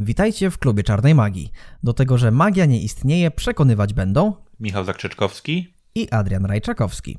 [0.00, 1.50] Witajcie w klubie Czarnej Magii.
[1.82, 7.18] Do tego, że magia nie istnieje, przekonywać będą Michał Zakrzyczkowski i Adrian Rajczakowski.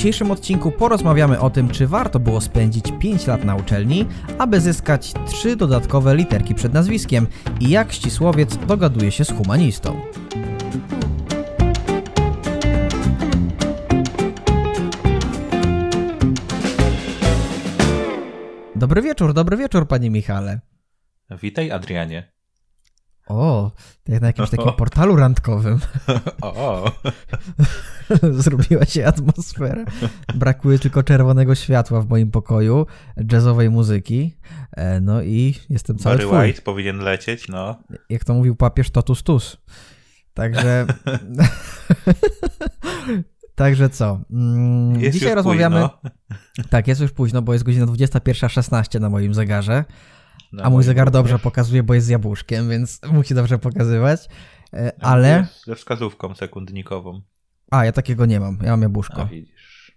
[0.00, 4.06] Dzisiejszym odcinku porozmawiamy o tym, czy warto było spędzić 5 lat na uczelni,
[4.38, 7.26] aby zyskać 3 dodatkowe literki przed nazwiskiem
[7.60, 10.00] i jak ścisłowiec dogaduje się z humanistą.
[18.76, 20.60] Dobry wieczór, dobry wieczór, panie Michale.
[21.42, 22.32] Witaj, Adrianie.
[23.30, 23.72] O,
[24.08, 25.78] jak na jakimś takim portalu randkowym.
[26.42, 26.92] O.
[28.42, 29.84] Zrobiła się atmosfera.
[30.34, 32.86] Brakuje tylko czerwonego światła w moim pokoju,
[33.32, 34.36] jazzowej muzyki.
[34.72, 36.38] E, No i jestem cały Barry twój.
[36.38, 37.82] White powinien lecieć, no.
[38.08, 39.56] Jak to mówił papież totus tus.
[40.34, 40.86] Także...
[43.54, 44.20] Także co?
[44.30, 45.80] Mm, Dzisiaj rozmawiamy...
[45.80, 46.10] Późno.
[46.70, 49.84] Tak, jest już późno, bo jest godzina 21.16 na moim zegarze.
[50.52, 54.28] Na A mój zegar dobrze pokazuje, bo jest z jabłuszkiem, więc musi dobrze pokazywać.
[54.72, 55.46] E, Ale.
[55.66, 57.20] Ze wskazówką sekundnikową.
[57.70, 58.58] A, ja takiego nie mam.
[58.62, 59.22] Ja mam jabłuszko.
[59.22, 59.96] A widzisz.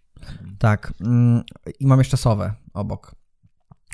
[0.60, 0.94] Tak.
[1.02, 1.44] mm,
[1.80, 3.16] I mam jeszcze sowę obok.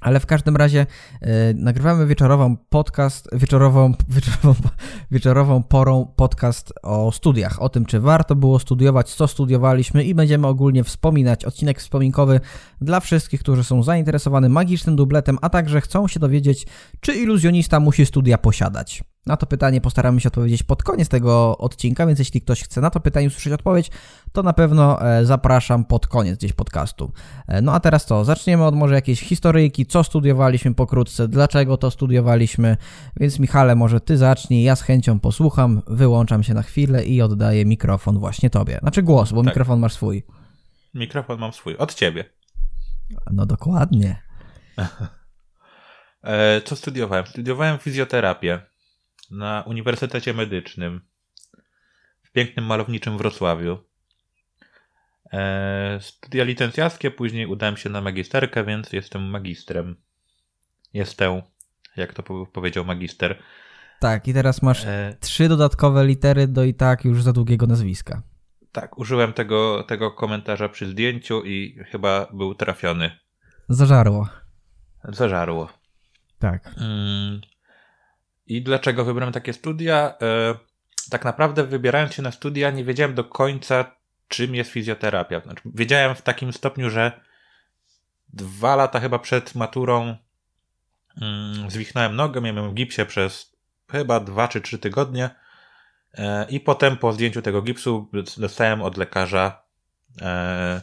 [0.01, 0.85] Ale w każdym razie
[1.21, 4.69] e, nagrywamy wieczorową podcast, wieczorową, wieczorową,
[5.11, 10.47] wieczorową porą podcast o studiach, o tym, czy warto było studiować, co studiowaliśmy i będziemy
[10.47, 12.39] ogólnie wspominać odcinek wspominkowy
[12.81, 16.67] dla wszystkich, którzy są zainteresowani magicznym dubletem, a także chcą się dowiedzieć,
[16.99, 19.03] czy iluzjonista musi studia posiadać.
[19.25, 22.89] Na to pytanie postaramy się odpowiedzieć pod koniec tego odcinka, więc jeśli ktoś chce na
[22.89, 23.91] to pytanie usłyszeć odpowiedź,
[24.31, 27.11] to na pewno e, zapraszam pod koniec gdzieś podcastu.
[27.47, 28.25] E, No a teraz co?
[28.25, 32.77] Zaczniemy od może jakiejś historyjki, co studiowaliśmy pokrótce, dlaczego to studiowaliśmy.
[33.19, 37.65] Więc Michale, może ty zacznij, ja z chęcią posłucham, wyłączam się na chwilę i oddaję
[37.65, 38.77] mikrofon właśnie tobie.
[38.81, 39.47] Znaczy głos, bo Tak.
[39.47, 40.23] mikrofon masz swój.
[40.93, 41.77] Mikrofon mam swój.
[41.77, 42.25] Od ciebie.
[43.31, 44.15] No dokładnie.
[46.23, 47.25] E, co studiowałem?
[47.25, 48.59] Studiowałem fizjoterapię
[49.31, 51.01] na Uniwersytecie Medycznym
[52.23, 53.77] w pięknym, malowniczym Wrocławiu.
[55.33, 59.95] E, studia licencjackie, później udałem się na magisterkę, więc jestem magistrem.
[60.93, 61.41] Jestem,
[61.97, 63.39] jak to po- powiedział magister.
[63.99, 68.21] Tak, i teraz masz E, trzy dodatkowe litery do i tak już za długiego nazwiska.
[68.71, 73.11] tak, użyłem tego, tego komentarza przy zdjęciu i chyba był trafiony.
[73.69, 74.27] Zażarło.
[75.03, 75.69] Zażarło.
[76.39, 76.71] Tak.
[76.77, 77.41] Mm.
[78.49, 80.13] I dlaczego wybrałem takie studia?
[80.21, 80.55] E,
[81.09, 83.95] tak naprawdę wybierając się na studia nie wiedziałem do końca,
[84.27, 85.39] czym jest fizjoterapia.
[85.39, 87.21] Znaczy, wiedziałem w takim stopniu, że
[88.33, 90.15] dwa lata chyba przed maturą
[91.21, 93.55] mm, zwichnąłem nogę, miałem w gipsie przez
[93.91, 95.29] chyba dwa czy trzy tygodnie
[96.13, 99.61] e, i potem po zdjęciu tego gipsu dostałem od lekarza
[100.21, 100.81] e,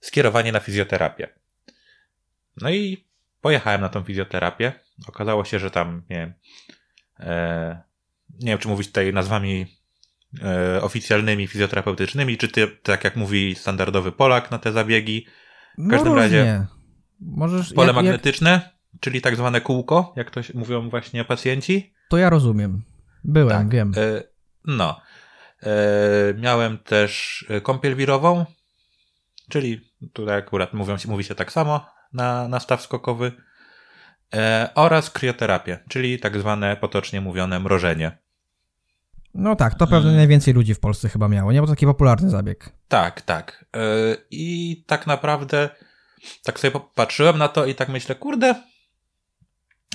[0.00, 1.28] skierowanie na fizjoterapię.
[2.56, 3.04] No i
[3.40, 4.72] pojechałem na tą fizjoterapię.
[5.08, 6.34] Okazało się, że tam nie
[8.40, 9.66] nie wiem czy mówić tutaj nazwami
[10.42, 15.26] e, oficjalnymi fizjoterapeutycznymi, czy ty, tak jak mówi standardowy Polak na te zabiegi.
[15.78, 16.66] W każdym razie-
[17.20, 18.70] No Możesz, Pole jak, jak, magnetyczne,
[19.00, 21.94] czyli tak zwane kółko, jak to mówią właśnie pacjenci.
[22.08, 22.82] to ja rozumiem.
[23.24, 23.68] Byłem, Tak.
[23.68, 23.92] wiem.
[23.96, 24.22] E,
[24.64, 25.00] no.
[25.62, 25.70] E,
[26.38, 28.44] miałem też e, kąpiel wirową,
[29.50, 29.80] czyli
[30.12, 33.32] tutaj akurat mówią, mówi się tak samo na, na staw skokowy.
[34.34, 38.18] E, oraz krioterapię, czyli tak zwane potocznie mówione mrożenie.
[39.34, 40.16] No tak, to pewnie Mm.
[40.16, 41.60] najwięcej ludzi w Polsce chyba miało, nie?
[41.60, 42.72] Bo taki popularny zabieg.
[42.88, 43.64] Tak, tak.
[43.76, 43.80] E,
[44.30, 45.68] I tak naprawdę
[46.44, 48.54] tak sobie popatrzyłem na to i tak myślę, kurde,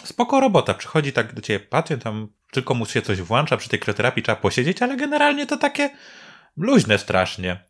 [0.03, 0.73] spoko robota.
[0.73, 4.35] Przychodzi tak do ciebie pacjent, tam tylko mu się coś włącza, przy tej krioterapii trzeba
[4.35, 5.89] posiedzieć, ale generalnie to takie
[6.57, 7.63] luźne strasznie.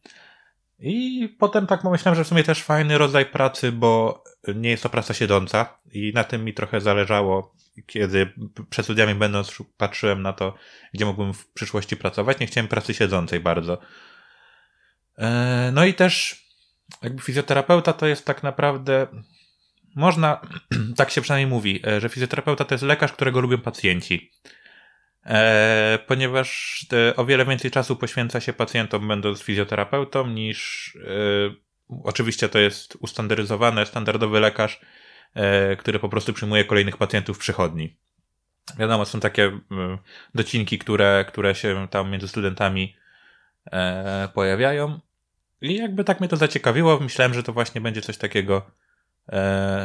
[0.79, 4.23] I potem tak pomyślałem, że w sumie też fajny rodzaj pracy, bo
[4.55, 8.33] nie jest to praca siedząca i na tym mi trochę zależało, kiedy
[8.69, 10.53] przed studiami będąc patrzyłem na to,
[10.93, 12.39] gdzie mógłbym w przyszłości pracować.
[12.39, 13.77] Nie chciałem pracy siedzącej bardzo.
[15.17, 16.45] E, No i też
[17.01, 19.07] jakby fizjoterapeuta to jest tak naprawdę
[19.95, 20.41] można,
[20.97, 24.31] tak się przynajmniej mówi, e, że fizjoterapeuta to jest lekarz, którego lubią pacjenci.
[25.25, 32.49] E, ponieważ e, o wiele więcej czasu poświęca się pacjentom będąc fizjoterapeutą niż e, oczywiście
[32.49, 34.81] to jest ustandaryzowane, standardowy lekarz,
[35.33, 37.97] e, który po prostu przyjmuje kolejnych pacjentów w przychodni.
[38.77, 39.59] Wiadomo, są takie
[40.35, 42.95] docinki, które, które się tam między studentami
[43.71, 44.99] e, pojawiają.
[45.61, 48.71] I jakby tak mnie to zaciekawiło, myślałem, że to właśnie będzie coś takiego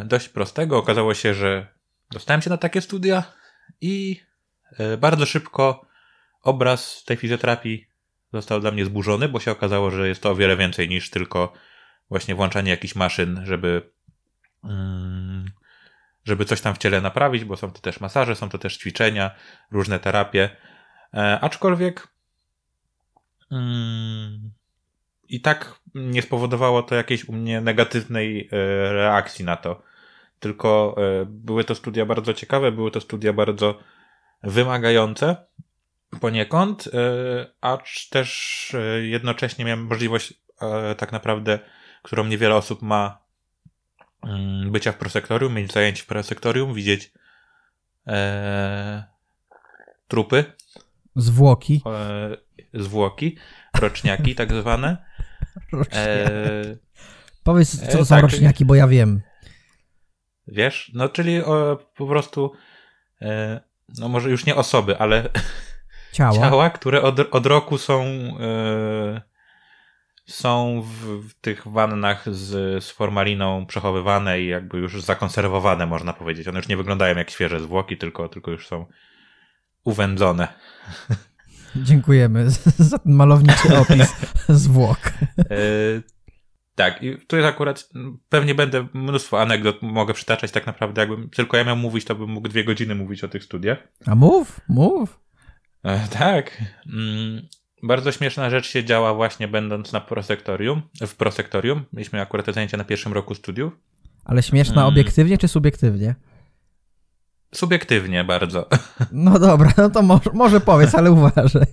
[0.05, 0.79] dość prostego.
[0.79, 1.67] Okazało się, że
[2.11, 3.25] dostałem się na takie studia
[3.81, 4.21] i
[4.99, 5.87] bardzo szybko
[6.43, 7.87] obraz tej fizjoterapii
[8.33, 11.53] został dla mnie zburzony, bo się okazało, że jest to o wiele więcej niż tylko
[12.09, 13.91] właśnie włączanie jakichś maszyn, żeby,
[14.65, 15.51] mm,
[16.25, 19.31] żeby coś tam w ciele naprawić, bo są to też masaże, są to też ćwiczenia,
[19.71, 20.51] różne terapie.
[21.15, 22.09] E, aczkolwiek
[23.53, 24.51] mm,
[25.29, 28.57] i tak nie spowodowało to jakiejś u mnie negatywnej e,
[28.93, 29.83] reakcji na to.
[30.41, 33.79] Tylko e, były to studia bardzo ciekawe, były to studia bardzo
[34.47, 35.37] wymagające
[36.21, 36.89] poniekąd,
[37.61, 40.35] acz też jednocześnie miałem możliwość
[40.97, 41.59] tak naprawdę
[42.05, 43.19] którą niewiele osób ma
[44.23, 47.13] mm, bycia w prosektorium, mieć zajęć w prosektorium, widzieć
[48.07, 49.05] e,
[50.09, 50.45] trupy.
[51.17, 51.83] Zwłoki.
[51.87, 52.37] E,
[52.75, 53.39] zwłoki,
[53.81, 54.97] roczniaki tak zwane.
[55.93, 56.77] E,
[57.45, 59.23] Powiedz, co to e, są tak, roczniaki, bo ja wiem.
[60.47, 60.91] Wiesz?
[60.95, 62.53] No, czyli o, po prostu
[63.23, 63.61] e,
[63.99, 65.29] no może już nie osoby, ale
[66.13, 68.03] ciała, ciała które od, od roku są
[68.41, 69.35] e,
[70.27, 76.49] są w, w tych wannach z, z, formaliną przechowywane i jakby już zakonserwowane, można powiedzieć.
[76.49, 78.87] One już nie wyglądają jak świeże zwłoki, tylko, tylko już są
[79.85, 80.49] uwędzone.
[81.77, 82.51] Dziękujemy
[82.91, 84.17] za ten malowniczy opis
[84.49, 84.99] zwłok.
[86.75, 87.89] Tak, i tu jest akurat,
[88.29, 92.31] pewnie będę mnóstwo anegdot mogę przytaczać tak naprawdę, jakbym tylko ja miał mówić, to bym
[92.31, 93.79] mógł dwie godziny mówić o tych studiach.
[94.07, 95.21] A mów, mów.
[95.83, 96.63] E, tak.
[96.87, 97.49] Mm,
[97.83, 101.85] bardzo śmieszna rzecz się działa właśnie będąc na prosektorium, w prosektorium.
[101.93, 103.73] Mieliśmy akurat te zajęcia na pierwszym roku studiów.
[104.25, 104.93] Ale śmieszna hmm.
[104.93, 106.15] obiektywnie czy subiektywnie?
[107.55, 108.69] Subiektywnie bardzo.
[109.13, 111.67] No dobra, no to może, może powiedz, ale uważaj.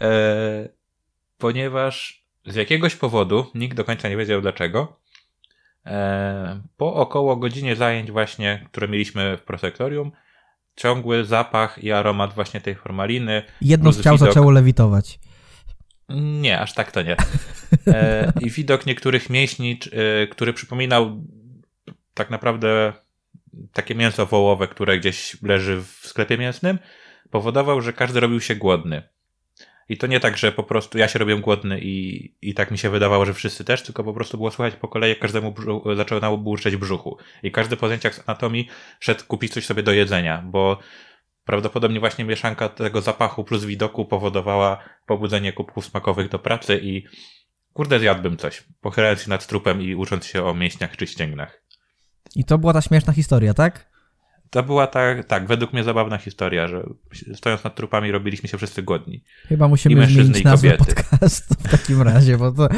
[0.00, 0.68] E,
[1.38, 5.00] ponieważ z jakiegoś powodu, nikt do końca nie wiedział dlaczego,
[5.86, 10.12] e, po około godzinie zajęć właśnie, które mieliśmy w prosektorium,
[10.76, 13.42] ciągły zapach i aromat właśnie tej formaliny.
[13.60, 14.28] Jedno z ciał widok...
[14.28, 15.18] zaczęło lewitować.
[16.08, 17.16] Nie, aż tak to nie.
[17.86, 21.24] E, I widok niektórych mięśni, e, który przypominał
[22.14, 22.92] tak naprawdę
[23.72, 26.78] takie mięso wołowe, które gdzieś leży w sklepie mięsnym,
[27.30, 29.02] powodował, że każdy robił się głodny.
[29.88, 32.78] I to nie tak, że po prostu ja się robiłem głodny i, i tak mi
[32.78, 35.84] się wydawało, że wszyscy też, tylko po prostu było słychać po kolei, jak każdemu brzuch,
[35.96, 37.18] zaczęło burczeć brzuchu.
[37.42, 38.68] I każdy po zajęciach z anatomii
[39.00, 40.78] szedł kupić coś sobie do jedzenia, bo
[41.44, 47.04] prawdopodobnie właśnie mieszanka tego zapachu plus widoku powodowała pobudzenie kubków smakowych do pracy i
[47.72, 51.62] kurde zjadłbym coś, pochylając się nad trupem i ucząc się o mięśniach czy ścięgnach.
[52.36, 53.93] I to była ta śmieszna historia, tak?
[54.54, 56.86] To była tak, tak, według mnie zabawna historia, że
[57.34, 59.24] stojąc nad trupami robiliśmy się wszyscy głodni.
[59.48, 60.78] Chyba musimy I zmienić i kobiety.
[60.78, 62.68] podcastu w takim razie, bo to,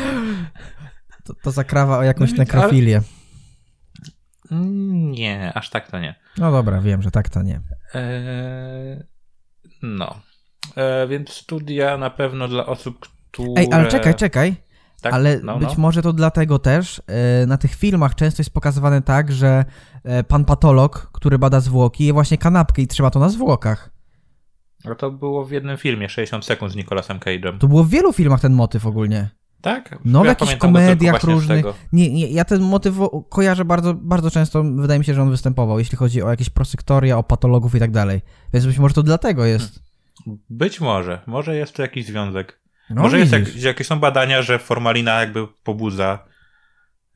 [1.24, 3.02] to, to zakrawa o jakąś no, nekrofilię.
[4.50, 4.60] Ale...
[4.94, 6.14] Nie, aż tak to nie.
[6.38, 7.60] No dobra, wiem, że tak to nie.
[7.94, 9.02] Eee,
[9.82, 10.20] no.
[10.76, 13.48] Eee, więc studia na pewno dla osób, które...
[13.56, 14.56] Ej, ale czekaj, czekaj.
[15.06, 15.14] Tak?
[15.14, 15.74] Ale no, być no.
[15.78, 19.64] może to dlatego też e, na tych filmach często jest pokazywane tak, że
[20.04, 23.90] e, pan patolog, który bada zwłoki, je właśnie kanapkę i trzyma to na zwłokach.
[24.84, 27.58] No to było w jednym filmie, 60 sekund z Nicolasem Cage'em.
[27.58, 29.30] To było w wielu filmach ten motyw ogólnie.
[29.60, 29.98] Tak?
[30.04, 31.64] No w jakichś komediach różnych.
[31.92, 32.94] Nie, nie, ja ten motyw
[33.28, 37.18] kojarzę bardzo, bardzo często, wydaje mi się, że on występował, jeśli chodzi o jakieś prosektoria,
[37.18, 38.20] o patologów i tak dalej.
[38.52, 39.80] Więc być może to dlatego jest.
[40.50, 41.20] Być może.
[41.26, 42.60] Może jest tu jakiś związek.
[42.90, 46.18] No, Może jest jak, jakieś są badania, że formalina jakby pobudza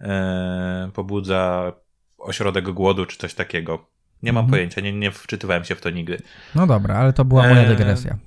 [0.01, 1.73] e, pobudza
[2.19, 3.91] ośrodek głodu czy coś takiego.
[4.23, 4.51] Nie mam mhm.
[4.51, 6.23] pojęcia, nie, nie wczytywałem się w to nigdy.
[6.55, 8.19] No dobra, ale to była moja e, dygresja.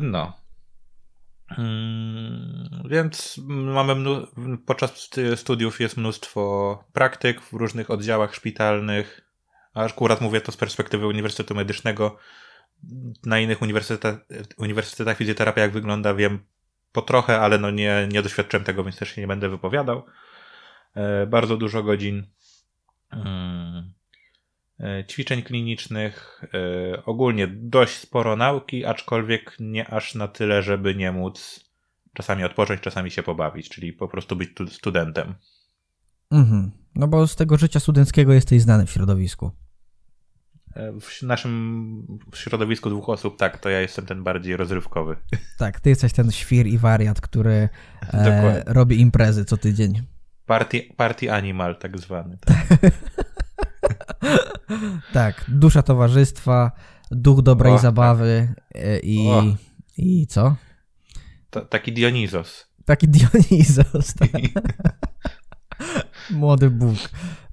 [0.00, 0.32] No.
[1.48, 4.26] Hmm, więc mamy mnó-
[4.66, 9.20] podczas studiów jest mnóstwo praktyk w różnych oddziałach szpitalnych.
[9.74, 12.18] A akurat mówię to z perspektywy Uniwersytetu Medycznego
[13.26, 14.26] na innych uniwersytetach,
[14.58, 16.38] uniwersytetach fizjoterapia jak wygląda wiem
[16.92, 20.02] po trochę, ale no nie, nie doświadczyłem tego, więc też się nie będę wypowiadał.
[20.94, 22.26] E, bardzo dużo godzin
[23.10, 23.92] mm,
[24.80, 31.12] e, ćwiczeń klinicznych, e, ogólnie dość sporo nauki, aczkolwiek nie aż na tyle, żeby nie
[31.12, 31.66] móc
[32.14, 35.34] czasami odpocząć, czasami się pobawić, czyli po prostu być studentem.
[36.30, 36.70] Mhm.
[36.94, 39.65] No bo z tego życia studenckiego jesteś znany w środowisku.
[41.00, 45.16] W naszym środowisku dwóch osób, tak, to ja jestem ten bardziej rozrywkowy.
[45.58, 47.68] Tak, ty jesteś ten świr i wariat, który
[48.12, 50.02] e, robi imprezy co tydzień.
[50.46, 52.38] Party, party animal, tak zwany.
[52.40, 52.66] Tak.
[55.12, 56.72] tak, dusza towarzystwa,
[57.10, 58.82] duch dobrej o, zabawy tak.
[59.02, 59.28] i,
[59.98, 60.56] i co?
[61.68, 62.66] Taki Dionizos.
[62.84, 64.42] Taki Dionizos, tak.
[66.30, 66.96] Młody Bóg.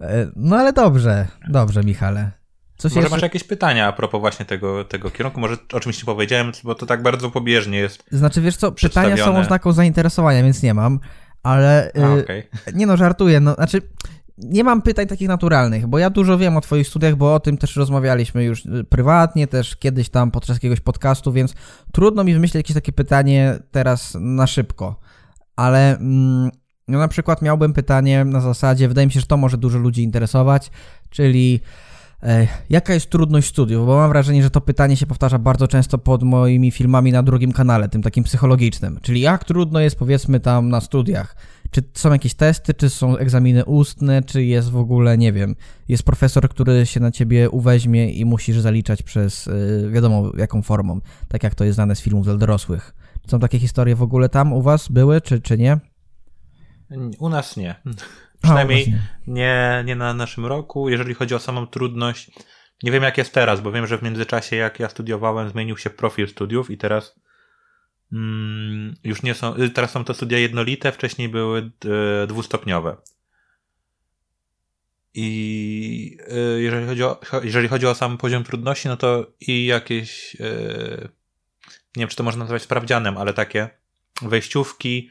[0.01, 2.42] E, no ale dobrze, dobrze, Michale.
[2.83, 3.15] Coś może jeszcze...
[3.15, 5.39] masz jakieś pytania a propos właśnie tego, tego kierunku?
[5.39, 8.03] Może o czymś nie powiedziałem, bo to tak bardzo pobieżnie jest.
[8.11, 10.99] Znaczy, wiesz co, pytania są oznaką zainteresowania, więc nie mam,
[11.43, 11.91] ale.
[11.95, 12.43] A, y, okay.
[12.73, 13.39] Nie no, żartuję.
[13.39, 13.81] No, znaczy,
[14.37, 17.57] nie mam pytań takich naturalnych, bo ja dużo wiem o Twoich studiach, bo o tym
[17.57, 21.53] też rozmawialiśmy już y, prywatnie, też kiedyś tam podczas jakiegoś podcastu, więc
[21.91, 24.99] trudno mi wymyślić jakieś takie pytanie teraz na szybko.
[25.55, 26.51] Ale mm,
[26.87, 30.03] no na przykład miałbym pytanie na zasadzie, wydaje mi się, że to może dużo ludzi
[30.03, 30.71] interesować,
[31.09, 31.59] czyli
[32.69, 33.85] jaka jest trudność studiów?
[33.85, 37.51] Bo mam wrażenie, że to pytanie się powtarza bardzo często pod moimi filmami na drugim
[37.51, 38.99] kanale, tym takim psychologicznym.
[39.01, 41.35] Czyli jak trudno jest powiedzmy tam na studiach?
[41.71, 45.55] Czy są jakieś testy, czy są egzaminy ustne, czy jest w ogóle, nie wiem,
[45.87, 50.99] jest profesor, który się na ciebie uweźmie i musisz zaliczać przez yy, wiadomo jaką formą,
[51.27, 52.95] tak jak to jest znane z filmów dla dorosłych.
[53.27, 55.79] Są takie historie w ogóle tam u was były, czy, czy nie?
[57.19, 57.75] U nas nie.
[58.43, 58.93] Przynajmniej
[59.27, 60.89] nie, nie na naszym roku.
[60.89, 62.31] Jeżeli chodzi o samą trudność,
[62.83, 65.89] nie wiem jak jest teraz, bo wiem, że w międzyczasie jak ja studiowałem, zmienił się
[65.89, 67.19] profil studiów i teraz
[68.13, 71.71] mm, już nie są, y, teraz są to studia jednolite, wcześniej były
[72.23, 72.97] y, dwustopniowe.
[75.13, 76.17] I
[76.57, 80.37] y, jeżeli chodzi, o, jeżeli chodzi o sam poziom trudności, no to i jakieś,
[81.95, 83.69] nie wiem czy to można nazwać sprawdzianem, ale takie
[84.21, 85.09] wejściówki,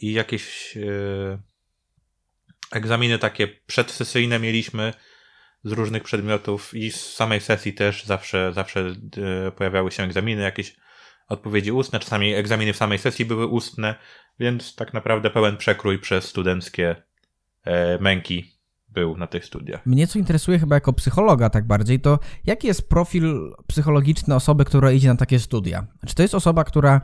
[0.00, 0.76] i jakieś
[2.72, 4.92] egzaminy takie przedsesyjne mieliśmy
[5.64, 8.80] z różnych przedmiotów i z samej sesji też zawsze, zawsze
[9.46, 10.76] e, pojawiały się egzaminy, jakieś
[11.28, 13.94] odpowiedzi ustne, czasami egzaminy w samej sesji były ustne,
[14.40, 16.96] więc tak naprawdę pełen przekrój przez studenckie
[18.00, 18.58] męki
[18.88, 19.86] był na tych studiach.
[19.86, 24.92] Mnie co interesuje chyba jako psychologa tak bardziej, to jaki jest profil psychologiczny osoby, która
[24.92, 25.86] idzie na takie studia?
[26.06, 27.00] Czy to jest osoba, która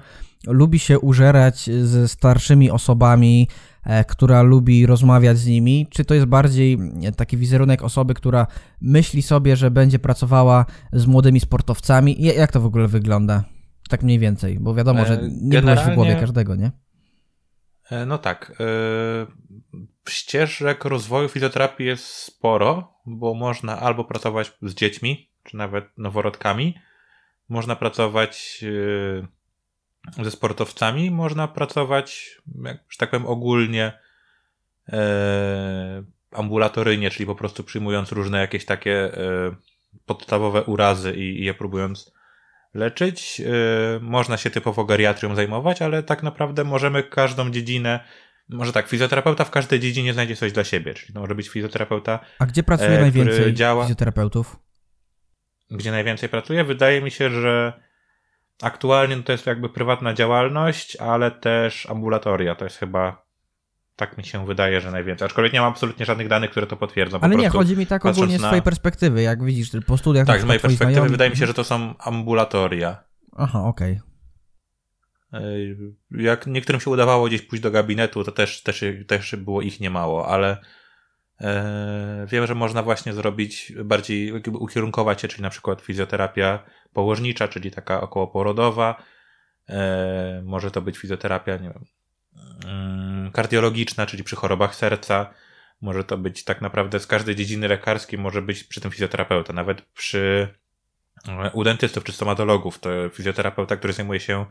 [0.46, 3.73] lubi się użerać ze starszymi osobami, e,
[4.08, 6.78] która lubi rozmawiać z nimi, czy to jest bardziej
[7.16, 8.46] taki wizerunek osoby, która
[8.80, 12.16] myśli sobie, że będzie pracowała z młodymi sportowcami?
[12.18, 13.44] Jak to w ogóle wygląda?
[13.88, 15.82] Tak mniej więcej, bo wiadomo, że nie Generalnie...
[15.82, 16.70] byłeś w głowie każdego, nie?
[17.90, 18.52] E, no tak.
[18.60, 18.64] E,
[20.08, 26.74] ścieżek rozwoju fizjoterapii jest sporo, bo można albo pracować z dziećmi, czy nawet noworodkami,
[27.48, 28.64] można pracować
[29.22, 29.26] e,
[30.22, 33.92] ze sportowcami, można pracować, jak, że tak powiem, ogólnie
[36.32, 39.12] ambulatoryjnie, czyli po prostu przyjmując różne jakieś takie
[40.06, 42.12] podstawowe urazy i, i je próbując
[42.74, 43.40] leczyć.
[43.40, 48.00] Y, można się typowo geriatrią zajmować, ale tak naprawdę możemy każdą dziedzinę
[48.48, 52.20] może tak, fizjoterapeuta w każdej dziedzinie znajdzie coś dla siebie, czyli to może być fizjoterapeuta.
[52.38, 54.56] A gdzie pracuje e, najwięcej działa, fizjoterapeutów?
[55.70, 56.64] Gdzie najwięcej pracuje?
[56.64, 57.72] Wydaje mi się, że
[58.64, 62.54] aktualnie to jest jakby prywatna działalność, ale też ambulatoria.
[62.54, 63.24] To jest chyba
[63.96, 65.26] tak mi się wydaje, że najwięcej.
[65.26, 67.20] Aczkolwiek nie mam absolutnie żadnych danych, które to potwierdzą.
[67.20, 70.26] Ale nie, chodzi mi tak ogólnie z twojej perspektywy, jak widzisz, po studiach.
[70.26, 73.04] Tak, z mojej perspektywy wydaje mi się, że to są ambulatoria.
[73.36, 73.92] Aha, okej.
[73.92, 74.14] Okay.
[76.10, 80.28] Jak niektórym się udawało gdzieś pójść do gabinetu, to też, też, też było ich niemało,
[80.28, 80.56] ale
[82.26, 88.00] wiem, że można właśnie zrobić bardziej, ukierunkować się, czyli na przykład fizjoterapia położnicza, czyli taka
[88.00, 89.02] okołoporodowa.
[89.68, 91.84] E, może to być fizjoterapia, nie wiem,
[92.64, 95.34] Mm, kardiologiczna, czyli przy chorobach serca.
[95.80, 99.52] Może to być tak naprawdę z każdej dziedziny lekarskiej, może być przy tym fizjoterapeuta.
[99.52, 100.48] Nawet przy
[101.28, 104.46] e, u dentystów czy stomatologów to fizjoterapeuta, który zajmuje się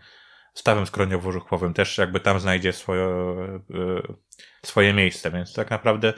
[0.54, 3.08] stawem skroniowo-żuchwowym, też jakby tam znajdzie swoje,
[4.66, 5.32] swoje miejsce.
[5.32, 6.14] Więc tak naprawdę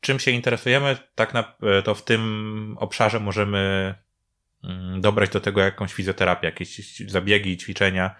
[0.00, 3.94] czym się interesujemy, tak na, e, to w tym obszarze możemy
[4.64, 8.14] mm, dobrać do tego jakąś fizjoterapię, jakieś zabiegi, ćwiczenia,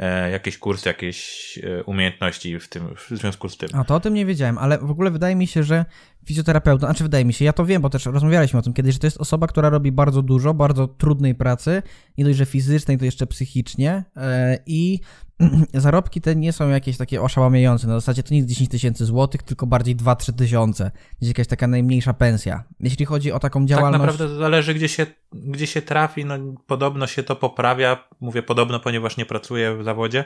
[0.00, 3.68] E, jakieś kursy, jakieś e, umiejętności w tym w związku z tym.
[3.72, 5.84] A to o tym nie wiedziałem, ale w ogóle wydaje mi się, że
[6.26, 8.98] fizjoterapeuta, znaczy wydaje mi się, ja to wiem, bo też rozmawialiśmy o tym kiedyś, że
[8.98, 11.82] to jest osoba, która robi bardzo dużo, bardzo trudnej pracy,
[12.18, 15.00] nie dość, że fizycznej, to jeszcze psychicznie e, i
[15.74, 17.86] zarobki te nie są jakieś takie oszałamiające.
[17.86, 20.90] Na zasadzie to nie jest 10 tysięcy złotych, tylko bardziej 2-3 tysiące.
[21.20, 22.64] Jest jakaś taka najmniejsza pensja.
[22.80, 24.02] Jeśli chodzi o taką tak działalność...
[24.02, 26.24] Tak naprawdę zależy, gdzie się, gdzie się trafi.
[26.24, 26.34] No,
[26.66, 28.08] podobno się to poprawia.
[28.20, 30.24] Mówię podobno, ponieważ nie pracuję w zawodzie.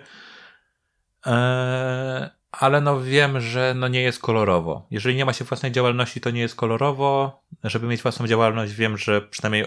[1.27, 4.87] Eee, ale no wiem, że no nie jest kolorowo.
[4.91, 7.41] Jeżeli nie ma się własnej działalności, to nie jest kolorowo.
[7.65, 9.67] Żeby mieć własną działalność, wiem, że przynajmniej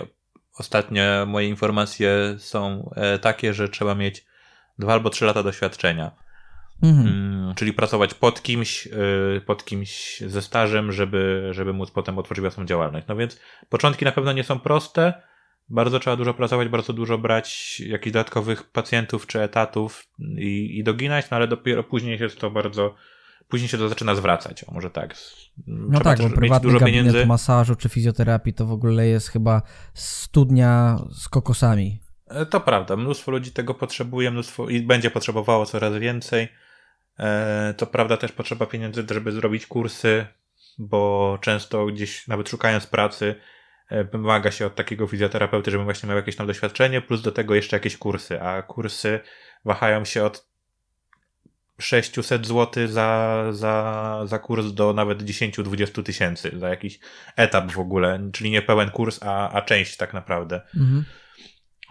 [0.54, 4.26] ostatnie moje informacje są e, takie, że trzeba mieć
[4.80, 6.12] dwa albo trzy lata doświadczenia.
[6.84, 7.08] Mhm.
[7.08, 12.42] Mm, czyli pracować pod kimś, y, pod kimś ze stażem, żeby, żeby móc potem otworzyć
[12.42, 13.08] własną działalność.
[13.08, 13.40] No więc
[13.70, 15.14] początki na pewno nie są proste.
[15.70, 20.08] Bardzo trzeba dużo pracować, bardzo dużo brać jakichś dodatkowych pacjentów czy etatów
[20.38, 22.96] i, i doginać, no ale dopiero później jest to bardzo,
[23.48, 25.16] później się to zaczyna zwracać, o może tak.
[25.68, 27.26] No tak, bo prywatny dużo gabinet pieniędzy.
[27.26, 29.62] masażu czy fizjoterapii to w ogóle jest chyba
[29.94, 32.00] studnia z kokosami.
[32.28, 36.48] E, to prawda, mnóstwo ludzi tego potrzebuje, mnóstwo i będzie potrzebowało coraz więcej.
[37.20, 40.26] E, to prawda też potrzeba pieniędzy, żeby zrobić kursy,
[40.78, 43.57] bo często gdzieś nawet szukając pracy e,
[44.12, 47.76] wymaga się od takiego fizjoterapeuty, żeby właśnie miał jakieś tam doświadczenie, plus do tego jeszcze
[47.76, 49.20] jakieś kursy, a kursy
[49.66, 50.48] wahają się od
[51.80, 57.00] 600 zł za, za, za kurs do nawet 10-20 tysięcy za jakiś
[57.36, 60.62] etap w ogóle, czyli nie pełen kurs, a, a część tak naprawdę.
[60.76, 61.06] Mhm.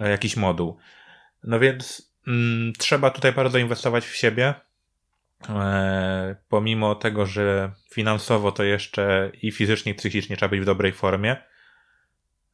[0.00, 0.78] Jakiś moduł.
[1.42, 4.54] No więc mm, trzeba tutaj bardzo inwestować w siebie.
[5.48, 10.92] E, pomimo tego, że finansowo to jeszcze i fizycznie, i psychicznie trzeba być w dobrej
[10.92, 11.36] formie.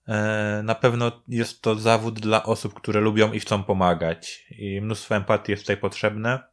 [0.08, 4.46] E, na pewno jest to zawód dla osób, które lubią i chcą pomagać.
[4.50, 6.52] I mnóstwo empatii jest tutaj potrzebne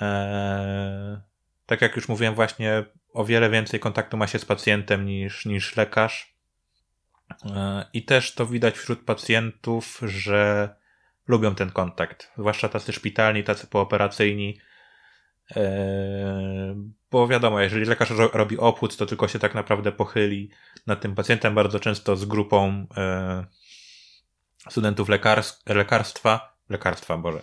[0.00, 1.18] Eee,
[1.66, 5.76] tak jak już mówiłem, właśnie o wiele więcej kontaktu ma się z pacjentem niż, niż
[5.76, 6.34] lekarz.
[7.44, 10.74] Eee, I też to widać wśród pacjentów, że
[11.28, 14.60] lubią ten kontakt, zwłaszcza tacy szpitalni, tacy pooperacyjni.
[15.56, 16.76] Eee,
[17.10, 20.50] bo wiadomo, jeżeli lekarz robi opłód, to tylko się tak naprawdę pochyli
[20.86, 22.86] nad tym pacjentem, bardzo często z grupą
[24.70, 27.42] studentów lekarstw, lekarstwa, lekarstwa, Boże,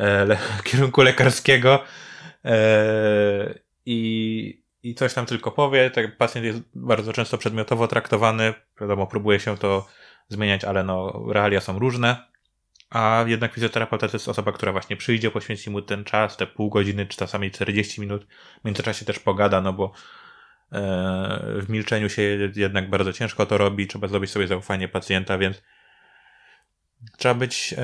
[0.00, 1.84] E, le kierunku lekarskiego
[3.86, 5.90] i, i coś tam tylko powie.
[5.90, 8.54] Tak, pacjent jest bardzo często przedmiotowo traktowany.
[8.80, 9.86] Wiadomo, próbuje się to
[10.28, 12.30] zmieniać, ale no, realia są różne.
[12.90, 16.70] A jednak fizjoterapeuta to jest osoba, która właśnie przyjdzie, poświęci mu ten czas, te pół
[16.70, 18.26] godziny, czy czasami 40 minut.
[18.60, 19.92] W międzyczasie też pogada, no bo
[20.72, 20.80] e,
[21.62, 22.22] w milczeniu się
[22.56, 25.62] jednak bardzo ciężko to robi, trzeba zrobić sobie zaufanie pacjenta, więc
[27.18, 27.74] trzeba być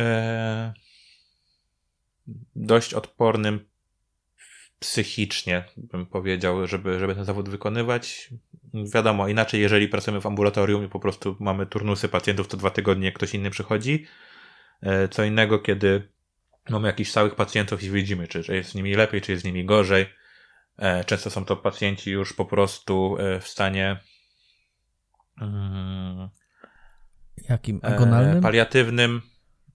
[2.57, 3.67] dość odpornym
[4.79, 8.31] psychicznie, bym powiedział, żeby, żeby ten zawód wykonywać.
[8.75, 13.13] Wiadomo, inaczej, jeżeli pracujemy w ambulatorium i po prostu mamy turnusy pacjentów, to dwa tygodnie
[13.13, 14.07] ktoś inny przychodzi.
[14.83, 16.09] E, co innego, kiedy
[16.71, 19.47] mamy jakichś stałych pacjentów i widzimy, czy, czy jest z nimi lepiej, czy jest z
[19.47, 20.07] nimi gorzej.
[20.79, 24.01] E, często są to pacjenci już po prostu e, w stanie
[25.41, 26.29] mm,
[27.49, 27.81] Jakim?
[27.83, 28.43] Agonalnym?
[28.43, 29.23] Paliatywnym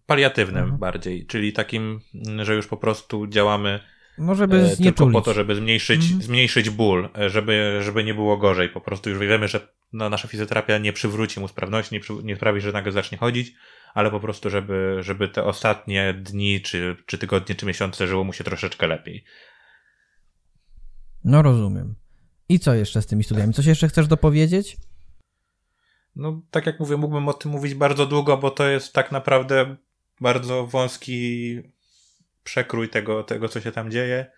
[0.05, 0.79] paliatywnym mhm.
[0.79, 2.01] bardziej, czyli takim,
[2.41, 3.79] że już po prostu działamy
[4.17, 6.21] no, żeby e, tylko po to, żeby zmniejszyć, mhm.
[6.21, 8.69] zmniejszyć ból, żeby, żeby nie było gorzej.
[8.69, 12.35] Po prostu już wiemy, że no, nasza fizjoterapia nie przywróci mu sprawności, nie, przy, nie
[12.35, 13.53] sprawi, że nagle zacznie chodzić,
[13.93, 18.33] ale po prostu, żeby, żeby te ostatnie dni, czy, czy tygodnie, czy miesiące żyło mu
[18.33, 19.23] się troszeczkę lepiej.
[21.23, 21.95] No rozumiem.
[22.49, 23.53] I co jeszcze z tymi studiami?
[23.53, 24.77] Coś jeszcze chcesz dopowiedzieć?
[26.15, 29.75] No, tak jak mówię, mógłbym o tym mówić bardzo długo, bo to jest tak naprawdę
[30.21, 31.59] bardzo wąski
[32.43, 34.31] przekrój tego, tego co się tam dzieje.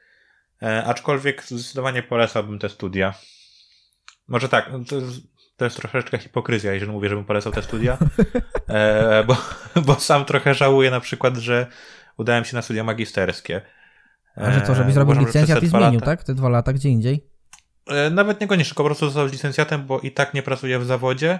[0.62, 3.13] E, aczkolwiek zdecydowanie polecałbym te studia.
[4.28, 5.22] Może tak, to, jest,
[5.58, 7.98] to jest troszeczkę hipokryzja, jeżeli mówię, żebym polecał te studia,
[8.68, 9.38] e, bo,
[9.86, 11.68] bo sam trochę żałuję na przykład, że
[12.18, 13.62] udałem się na studia magisterskie.
[14.38, 16.06] E, A że co, żebyś zrobił licencjat i zmienił, lata...
[16.06, 16.24] tak?
[16.24, 17.28] Te dwa lata gdzie indziej?
[17.88, 21.39] E, nawet niekoniecznie, po prostu został licencjatem, bo i tak nie pracuję w zawodzie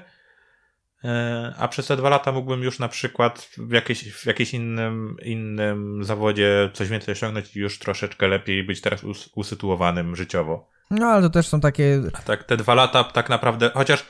[1.04, 5.15] E, a przez te dwa lata mógłbym już na przykład w, jakiejś, w jakimś innym,
[5.23, 10.69] innym zawodzie coś więcej osiągnąć i już troszeczkę lepiej być teraz us, usytuowanym życiowo.
[10.91, 12.01] No ale to też są takie.
[12.13, 14.05] A tak, te dwa lata tak naprawdę, chociaż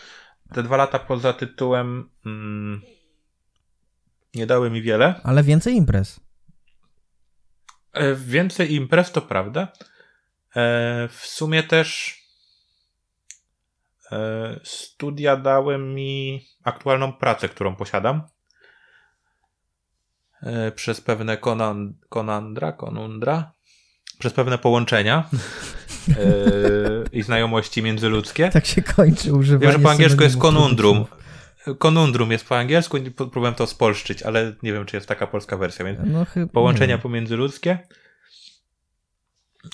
[0.54, 2.82] te dwa lata poza tytułem mm,
[4.36, 5.22] nie dały mi wiele.
[5.24, 6.20] Ale więcej imprez.
[7.94, 9.68] E, więcej imprez to prawda.
[10.56, 12.24] E, w sumie też
[14.14, 18.22] E, studia dały mi aktualną pracę, którą posiadam.
[20.42, 23.54] E, przez pewne konan, konandra, konundra,
[24.20, 25.30] przez pewne połączenia
[27.12, 28.50] i znajomości międzyludzkie.
[28.50, 31.06] Tak się kończy używanie Wiem, że po angielsku jest konundrum.
[31.80, 35.86] Konundrum jest po angielsku, próbowałem to spolszczyć, ale nie wiem, czy jest taka polska wersja,
[35.86, 37.80] więc no, połączenia pomiędzyludzkie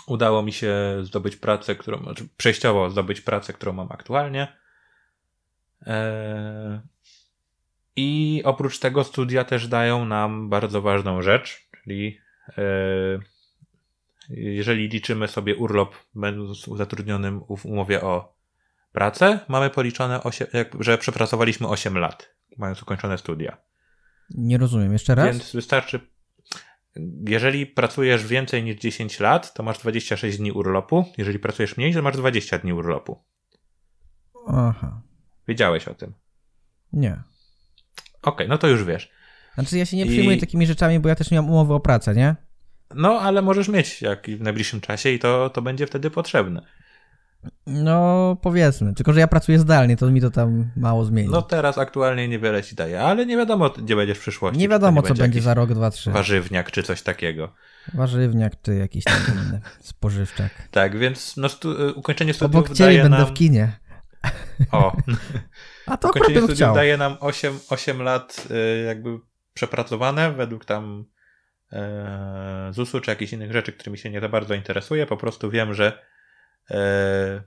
[0.07, 4.47] udało mi się zdobyć pracę, którą, znaczy przejściowo zdobyć pracę, którą mam aktualnie.
[5.85, 6.79] Eee,
[7.95, 12.19] I oprócz tego studia też dają nam bardzo ważną rzecz, czyli
[12.57, 13.19] eee,
[14.29, 18.35] jeżeli liczymy sobie urlop, będąc zatrudnionym w umowie o
[18.91, 20.47] pracę, mamy policzone, 8,
[20.79, 23.57] że przepracowaliśmy 8 lat, mając ukończone studia.
[24.29, 25.25] Nie rozumiem, jeszcze raz?
[25.25, 25.99] Więc wystarczy
[27.27, 31.05] jeżeli pracujesz więcej niż 10 lat, to masz 26 dni urlopu.
[31.17, 33.23] Jeżeli pracujesz mniej, to masz 20 dni urlopu.
[34.47, 35.01] Aha.
[35.47, 36.13] Wiedziałeś o tym?
[36.93, 37.11] Nie.
[37.11, 37.23] Okej,
[38.21, 39.11] okay, no to już wiesz.
[39.53, 40.39] Znaczy ja się nie przyjmuję I...
[40.39, 42.35] takimi rzeczami, bo ja też nie mam umowy o pracę, nie?
[42.95, 46.61] No, ale możesz mieć jak w najbliższym czasie i to, to będzie wtedy potrzebne.
[47.67, 48.93] No, powiedzmy.
[48.93, 51.29] Tylko, że ja pracuję zdalnie, to mi to tam mało zmieni.
[51.29, 54.59] No teraz aktualnie niewiele ci daje, ale nie wiadomo, gdzie będziesz w przyszłości.
[54.59, 56.11] Nie wiadomo, co będzie za rok, dwa, trzy.
[56.11, 57.53] Warzywniak czy coś takiego.
[57.93, 60.51] Warzywniak czy jakiś tam inny spożywczak.
[60.71, 63.27] Tak, więc no, stu y, ukończenie studiów Obok ciebie będę nam...
[63.27, 63.79] w kinie.
[64.71, 64.97] O.
[65.85, 66.75] A to ukończenie studiów chciał.
[66.75, 69.19] daje nam 8, 8 lat y, jakby
[69.53, 71.05] przepracowane według tam
[72.71, 75.05] ZUS-u czy jakichś innych rzeczy, którymi się nie za bardzo interesuję.
[75.05, 76.05] Po prostu wiem, że
[76.71, 77.43] e,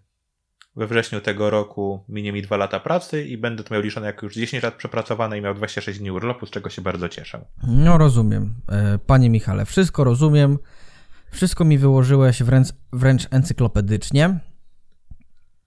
[0.76, 4.22] we wrześniu tego roku minie mi 2 lata pracy i będę to miał liczone jak
[4.22, 7.44] już 10 lat przepracowane i miał 26 dni urlopu, z czego się bardzo cieszę.
[7.66, 8.54] No rozumiem.
[8.68, 10.58] E, Panie Michale, wszystko rozumiem.
[11.30, 14.38] Wszystko mi wyłożyłeś wręcz, wręcz encyklopedycznie.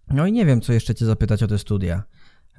[0.07, 2.03] No i nie wiem, co jeszcze cię zapytać o te studia.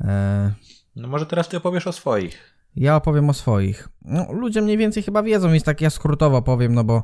[0.01, 0.53] E,
[0.97, 2.56] No może teraz ty opowiesz o swoich.
[2.77, 3.89] Ja opowiem o swoich.
[4.05, 7.03] No, ludzie mniej więcej chyba wiedzą, więc tak ja skrótowo powiem, no bo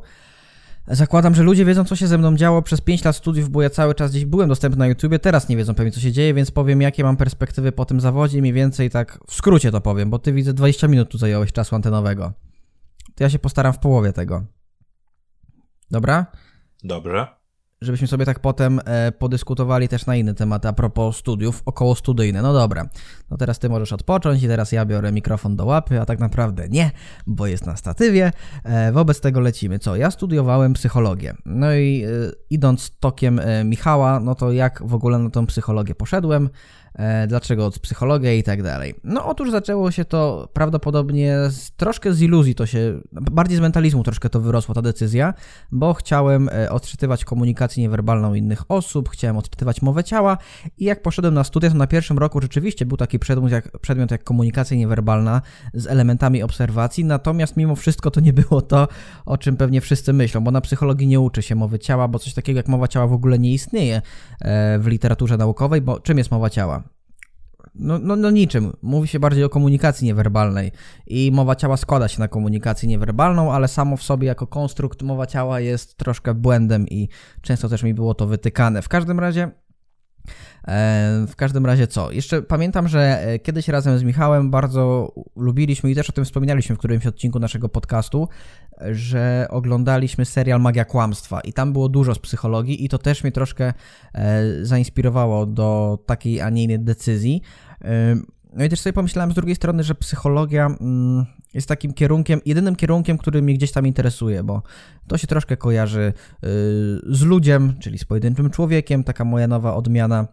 [0.87, 3.71] zakładam, że ludzie wiedzą, co się ze mną działo przez 5 lat studiów, bo ja
[3.71, 6.51] cały czas gdzieś byłem dostępny na YouTubie, teraz nie wiedzą pewnie, co się dzieje, więc
[6.51, 10.19] powiem, jakie mam perspektywy po tym zawodzie, mniej więcej tak w skrócie to powiem, bo
[10.19, 12.33] ty widzę 20 minut tu zająłeś czasu antenowego.
[13.15, 14.45] To ja się postaram w połowie tego.
[15.91, 16.27] Dobra?
[16.85, 17.42] Dobrze.
[17.83, 22.43] Żebyśmy sobie tak potem e, podyskutowali też na inne tematy a propos studiów około studyjne.
[22.43, 22.89] No dobra,
[23.31, 26.69] no teraz ty możesz odpocząć i teraz ja biorę mikrofon do łapy, a tak naprawdę
[26.69, 26.91] nie,
[27.27, 28.33] bo jest na statywie.
[28.65, 29.79] E, wobec tego lecimy.
[29.79, 29.97] Co?
[29.97, 31.35] Ja studiowałem psychologię.
[31.47, 32.09] No i e,
[32.51, 36.51] idąc tokiem Michała, no to jak w ogóle na tą psychologię poszedłem?
[36.95, 38.95] E, dlaczego od psychologia i tak dalej.
[39.05, 44.03] No otóż zaczęło się to prawdopodobnie z, troszkę z iluzji, to się, bardziej z mentalizmu
[44.03, 45.35] troszkę to wyrosła ta decyzja,
[45.73, 50.39] bo chciałem e, odczytywać komunikację niewerbalną innych osób, chciałem odczytywać mowę ciała
[50.79, 54.11] i jak poszedłem na studia, to na pierwszym roku rzeczywiście był taki przedmiot jak, przedmiot
[54.11, 55.43] jak komunikacja niewerbalna
[55.75, 58.89] z elementami obserwacji, natomiast mimo wszystko to nie było to,
[59.27, 62.35] o czym pewnie wszyscy myślą, bo na psychologii nie uczy się mowy ciała, bo coś
[62.35, 64.03] takiego jak mowa ciała w ogóle nie istnieje
[64.41, 66.82] e, w literaturze naukowej, bo czym jest mowa ciała?
[67.75, 68.73] No, no, no niczym.
[68.83, 70.73] Mówi się bardziej o komunikacji niewerbalnej
[71.07, 75.27] i mowa ciała składa się na komunikację niewerbalną, ale samo w sobie jako konstrukt mowa
[75.27, 77.09] ciała jest troszkę błędem i
[77.43, 78.83] często też mi było to wytykane.
[78.83, 79.51] W każdym razie
[80.69, 82.13] E, W każdym razie co?
[82.13, 86.77] Jeszcze pamiętam, że e, kiedyś razem z Michałem bardzo lubiliśmy i też o tym wspominaliśmy
[86.77, 88.29] w którymś odcinku naszego podcastu,
[88.91, 93.33] że oglądaliśmy serial Magia Kłamstwa i tam było dużo z psychologii i to też mnie
[93.33, 93.73] troszkę
[94.15, 97.43] e, zainspirowało do takiej, a nie innej decyzji.
[98.53, 102.77] No i też sobie pomyślałem z drugiej strony, że psychologia mm, jest takim kierunkiem, jedynym
[102.77, 104.63] kierunkiem, który mnie gdzieś tam interesuje, bo
[105.09, 106.47] to się troszkę kojarzy y,
[107.07, 110.29] z ludziem, czyli z pojedynczym człowiekiem, taka moja nowa odmiana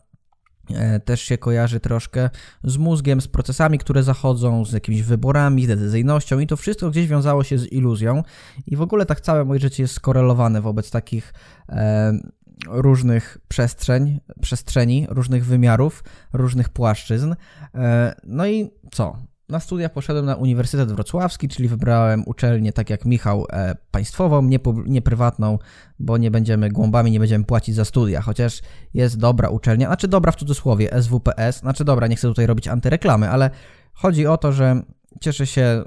[0.69, 2.29] e, też się kojarzy troszkę
[2.63, 7.07] z mózgiem, z procesami, które zachodzą, z jakimiś wyborami, z decyzyjnością i to wszystko gdzieś
[7.07, 8.23] wiązało się z iluzją.
[8.67, 11.33] I w ogóle tak całe moje życie jest skorelowane wobec takich
[11.69, 12.13] e,
[12.67, 17.35] różnych przestrzeń, przestrzeni, różnych wymiarów, różnych płaszczyzn.
[17.75, 19.17] E, no i co?
[19.49, 24.59] Na studia poszedłem na Uniwersytet Wrocławski, czyli wybrałem uczelnię, tak jak Michał, e, państwową, nie,
[24.85, 25.59] nie prywatną,
[25.99, 28.61] bo nie będziemy głąbami, nie będziemy płacić za studia, chociaż
[28.93, 33.29] jest dobra uczelnia, znaczy dobra w cudzysłowie, SWPS, znaczy dobra, nie chcę tutaj robić antyreklamy,
[33.29, 33.49] ale
[33.93, 34.81] chodzi o to, że
[35.21, 35.83] cieszę się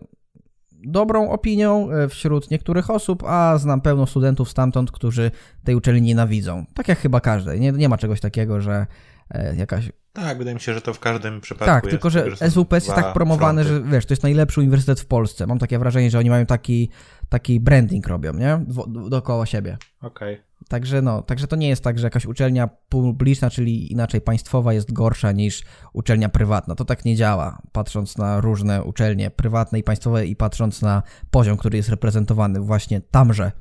[0.85, 5.31] dobrą opinią e, wśród niektórych osób, a znam pełno studentów stamtąd, którzy
[5.65, 6.65] tej uczelni nienawidzą.
[6.75, 7.61] Tak jak chyba każdej.
[7.61, 8.87] Nie, nie ma czegoś takiego, że
[9.31, 11.91] e, jakaś Tak, wydaje mi się, że to w każdym przypadku tak, jest.
[11.91, 13.85] tylko że są SWPS jest tak promowany, fronty.
[13.85, 15.47] że wiesz, to jest najlepszy uniwersytet w Polsce.
[15.47, 16.91] Mam takie wrażenie, że oni mają taki,
[17.29, 18.61] taki branding robią, nie?
[18.69, 19.77] Wo- dookoła siebie.
[20.03, 20.41] Okej.
[20.69, 24.93] Także no, także to nie jest tak, że jakaś uczelnia publiczna, czyli inaczej państwowa jest
[24.93, 26.75] gorsza niż uczelnia prywatna.
[26.75, 31.57] To tak nie działa, patrząc na różne uczelnie prywatne i państwowe i patrząc na poziom,
[31.57, 33.53] który jest reprezentowany właśnie tamże.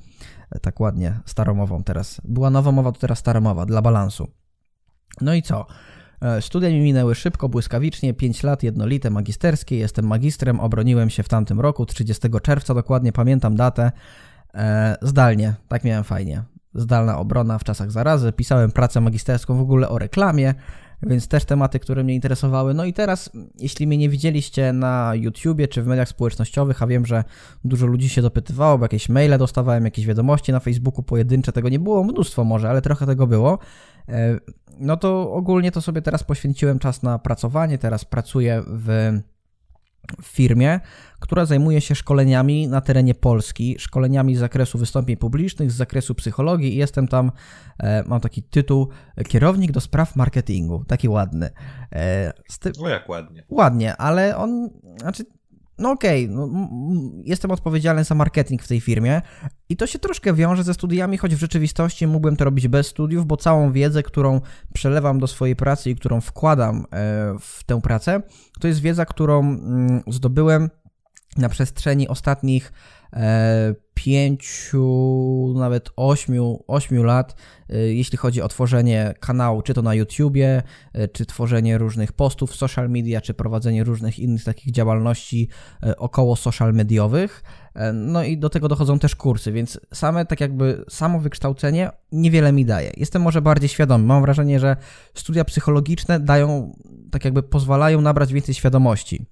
[0.62, 2.22] Tak ładnie, staromową teraz.
[2.24, 4.28] Była nowa mowa, to teraz staromowa, dla balansu.
[5.22, 5.66] No i co?
[6.22, 9.78] E, Studia mi minęły szybko, błyskawicznie, 5 lat jednolite, magisterskie.
[9.78, 13.92] Jestem magistrem, obroniłem się w tamtym roku, 30 czerwca, dokładnie pamiętam datę.
[14.54, 16.44] E, zdalnie, tak miałem fajnie.
[16.74, 18.32] Zdalna obrona w czasach zarazy.
[18.32, 20.54] Pisałem pracę magisterską w ogóle o reklamie,
[21.04, 22.74] więc też tematy, które mnie interesowały.
[22.74, 23.30] No i teraz,
[23.60, 27.24] jeśli mnie nie widzieliście na YouTubie czy w mediach społecznościowych, a wiem, że
[27.66, 31.80] dużo ludzi się dopytywało, bo jakieś maile dostawałem, jakieś wiadomości na Facebooku pojedyncze, tego nie
[31.80, 33.60] było mnóstwo może, ale trochę tego było.
[34.10, 34.40] E,
[34.80, 37.78] No to ogólnie to sobie teraz poświęciłem czas na pracowanie.
[37.78, 39.20] Teraz pracuję w
[40.22, 40.80] w firmie,
[41.20, 46.74] która zajmuje się szkoleniami na terenie Polski, szkoleniami z zakresu wystąpień publicznych, z zakresu psychologii
[46.74, 47.32] i jestem tam,
[47.80, 48.88] e, mam taki tytuł,
[49.28, 51.50] kierownik do spraw marketingu, taki ładny.
[51.92, 53.44] E, z ty- O, jak ładnie.
[53.50, 54.70] ładnie, ale on,
[55.02, 55.24] znaczy,
[55.82, 59.22] no okej, no, m- m- jestem odpowiedzialny za marketing w tej firmie
[59.70, 63.26] I to się troszkę wiąże ze studiami, choć w rzeczywistości mógłbym to robić bez studiów,
[63.26, 64.41] bo całą wiedzę, którą
[64.74, 66.86] przelewam do swojej pracy i którą wkładam e,
[67.39, 68.22] w tę pracę,
[68.60, 70.70] to jest wiedza, którą mm, zdobyłem
[71.38, 72.74] na przestrzeni ostatnich
[73.13, 77.36] e, pięciu, nawet ośmiu, ośmiu lat,
[77.70, 80.63] e, jeśli chodzi o tworzenie kanału, czy to na YouTubie,
[81.13, 85.50] czy tworzenie różnych postów w social media, czy prowadzenie różnych innych takich działalności
[85.98, 87.44] około social mediowych.
[87.74, 92.52] E, no i do tego dochodzą też kursy, więc same tak jakby samo wykształcenie niewiele
[92.52, 92.91] mi daje.
[92.98, 94.06] Jestem może bardziej świadomy.
[94.06, 94.78] Mam wrażenie, że
[95.13, 96.76] studia psychologiczne dają,
[97.12, 99.26] tak jakby pozwalają nabrać więcej świadomości.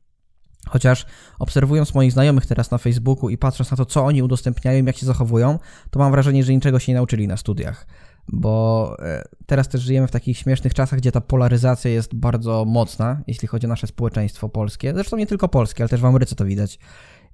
[0.68, 1.06] Chociaż
[1.40, 5.06] obserwując moich znajomych teraz na Facebooku i patrząc na to, co oni udostępniają, jak się
[5.06, 7.88] zachowują, to mam wrażenie, że niczego się nie nauczyli na studiach.
[8.28, 13.22] Bo e, teraz też żyjemy w takich śmiesznych czasach, gdzie ta polaryzacja jest bardzo mocna,
[13.28, 14.94] jeśli chodzi o nasze społeczeństwo polskie.
[14.94, 16.80] Zresztą nie tylko polskie, ale też w Ameryce to widać.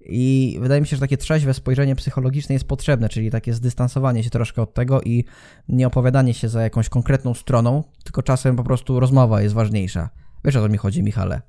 [0.01, 4.29] I wydaje mi się, że takie trzeźwe spojrzenie psychologiczne jest potrzebne, czyli takie zdystansowanie się
[4.29, 5.25] troszkę od tego i
[5.69, 10.09] nie opowiadanie się za jakąś konkretną stroną, tylko czasem po prostu rozmowa jest ważniejsza.
[10.43, 11.41] Wiesz o co mi chodzi, Michale?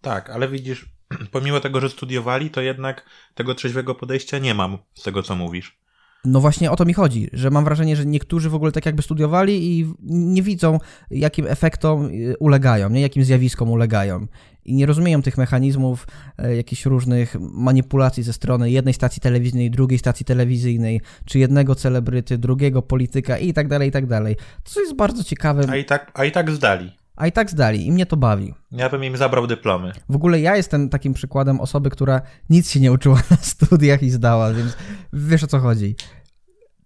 [0.00, 0.99] Tak, ale widzisz,
[1.32, 5.80] pomimo tego, że studiowali, to jednak tego trzeźwego podejścia nie mam z tego, co mówisz.
[6.24, 9.02] No właśnie o to mi chodzi, że mam wrażenie, że niektórzy w ogóle tak jakby
[9.02, 10.78] studiowali i nie widzą,
[11.10, 13.00] jakim efektom y, ulegają, nie?
[13.00, 14.26] jakim zjawiskom ulegają
[14.64, 16.06] i nie rozumieją tych mechanizmów,
[16.38, 22.38] e, jakichś różnych manipulacji ze strony jednej stacji telewizyjnej, drugiej stacji telewizyjnej, czy jednego celebryty,
[22.38, 24.36] drugiego polityka i tak dalej, i tak dalej.
[24.74, 25.64] To jest bardzo ciekawe.
[25.68, 26.99] A i tak, a i tak zdali.
[27.20, 28.54] A i tak zdali i mnie to bawi.
[28.72, 29.92] Ja bym im zabrał dyplomy.
[30.08, 34.10] W ogóle ja jestem takim przykładem osoby, która nic się nie uczyła na studiach i
[34.10, 34.76] zdała, więc
[35.12, 35.96] wiesz o co chodzi.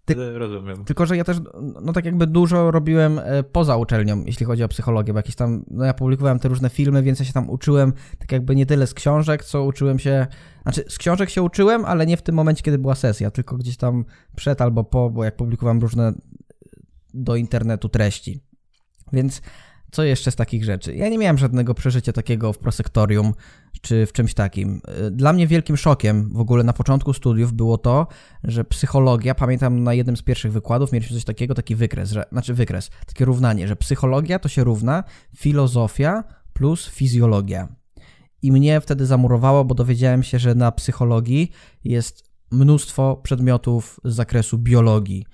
[0.05, 0.38] Ty...
[0.38, 0.85] Rozumiem.
[0.85, 1.37] Tylko, że ja też,
[1.83, 5.64] no tak jakby dużo robiłem e, poza uczelnią, jeśli chodzi o psychologię, bo jakieś tam,
[5.70, 8.87] no ja publikowałem te różne filmy, więc ja się tam uczyłem tak jakby nie tyle
[8.87, 10.27] z książek, co uczyłem się,
[10.62, 13.77] znaczy z książek się uczyłem, ale nie w tym momencie, kiedy była sesja, tylko gdzieś
[13.77, 14.05] tam
[14.37, 16.12] przed albo po, bo jak publikowałem różne
[17.14, 18.40] do internetu treści.
[19.12, 19.42] Więc
[19.94, 20.94] co jeszcze z takich rzeczy?
[20.94, 23.35] Ja nie miałem żadnego przeżycia takiego w prosektorium
[23.80, 24.80] czy w czymś takim.
[25.11, 28.07] Dla mnie wielkim szokiem w ogóle na początku studiów było to,
[28.44, 32.54] że psychologia, pamiętam na jednym z pierwszych wykładów mieliśmy coś takiego, taki wykres, że, znaczy
[32.54, 35.04] wykres, takie równanie, że psychologia to się równa
[35.37, 37.68] filozofia plus fizjologia.
[38.42, 41.50] I mnie wtedy zamurowało, bo dowiedziałem się, że na psychologii
[41.85, 45.26] jest mnóstwo przedmiotów z zakresu biologii.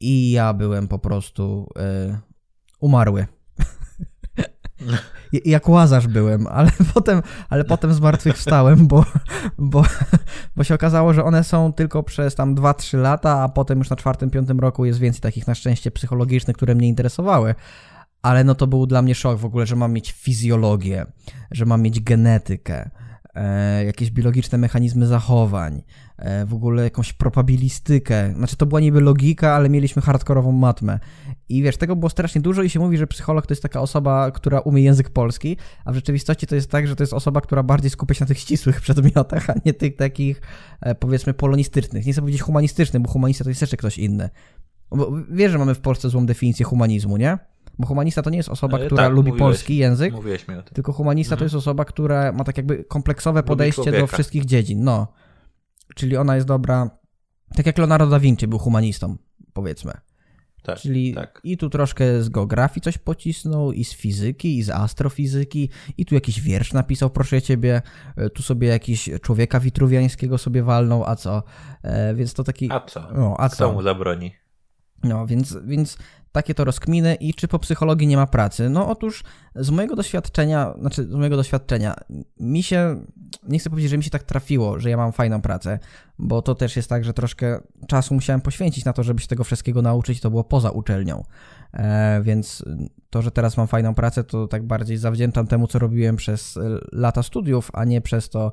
[0.00, 2.18] I ja byłem po prostu yy,
[2.80, 3.26] umarły
[5.44, 9.04] jak łazarz byłem, ale potem, ale potem zmartwychwstałem, bo,
[9.58, 9.84] bo,
[10.56, 13.96] bo się okazało, że one są tylko przez tam 2-3 lata, a potem już na
[13.96, 17.54] czwartym, piątym roku jest więcej takich na szczęście psychologicznych, które mnie interesowały.
[18.22, 21.06] Ale no to był dla mnie szok w ogóle, że mam mieć fizjologię,
[21.50, 22.90] że mam mieć genetykę,
[23.34, 25.82] e, jakieś biologiczne mechanizmy zachowań,
[26.18, 28.34] e, w ogóle jakąś probabilistykę.
[28.34, 30.98] Znaczy to była niby logika, ale mieliśmy hardkorową matmę.
[31.48, 34.30] I wiesz, tego było strasznie dużo i się mówi, że psycholog to jest taka osoba,
[34.30, 37.62] która umie język polski, a w rzeczywistości to jest tak, że to jest osoba, która
[37.62, 40.40] bardziej skupia się na tych ścisłych przedmiotach, a nie tych takich
[40.80, 42.06] e, powiedzmy polonistycznych.
[42.06, 44.30] Nie chcę powiedzieć humanistycznych, bo humanista to jest jeszcze ktoś inny.
[44.90, 47.38] Bo wiesz, że mamy w Polsce złą definicję humanizmu, nie?
[47.78, 50.14] Bo humanista to nie jest osoba, e, która tak, lubi mówiłeś, polski język,
[50.74, 51.38] tylko humanista mhm.
[51.38, 54.84] to jest osoba, która ma tak jakby kompleksowe podejście do wszystkich dziedzin.
[54.84, 55.12] No.
[55.94, 56.90] Czyli ona jest dobra,
[57.54, 59.16] tak jak Leonardo da Vinci był humanistą,
[59.52, 59.92] powiedzmy.
[60.68, 61.40] Tak, Czyli tak.
[61.44, 66.14] i tu troszkę z geografii coś pocisnął, i z fizyki, i z astrofizyki, i tu
[66.14, 67.82] jakiś wiersz napisał, proszę ciebie,
[68.16, 71.42] e, tu sobie jakiś człowieka witruwiańskiego sobie walnął, a co?
[71.82, 72.72] E, więc to taki...
[72.72, 73.08] A co?
[73.14, 73.54] No, a co?
[73.54, 74.32] Kto mu zabroni?
[75.04, 75.98] No, więc, więc
[76.32, 78.68] takie to rozkminy i czy po psychologii nie ma pracy?
[78.70, 81.94] No otóż z mojego doświadczenia, znaczy z mojego doświadczenia,
[82.40, 83.04] mi się,
[83.42, 85.78] nie chcę powiedzieć, że mi się tak trafiło, że ja mam fajną pracę,
[86.18, 89.44] bo to też jest tak, że troszkę czasu musiałem poświęcić na to, żeby się tego
[89.44, 91.24] wszystkiego nauczyć, to było poza uczelnią.
[91.72, 92.64] E, więc
[93.10, 96.58] to, że teraz mam fajną pracę, to tak bardziej zawdzięczam temu, co robiłem przez
[96.92, 98.52] lata studiów, a nie przez to,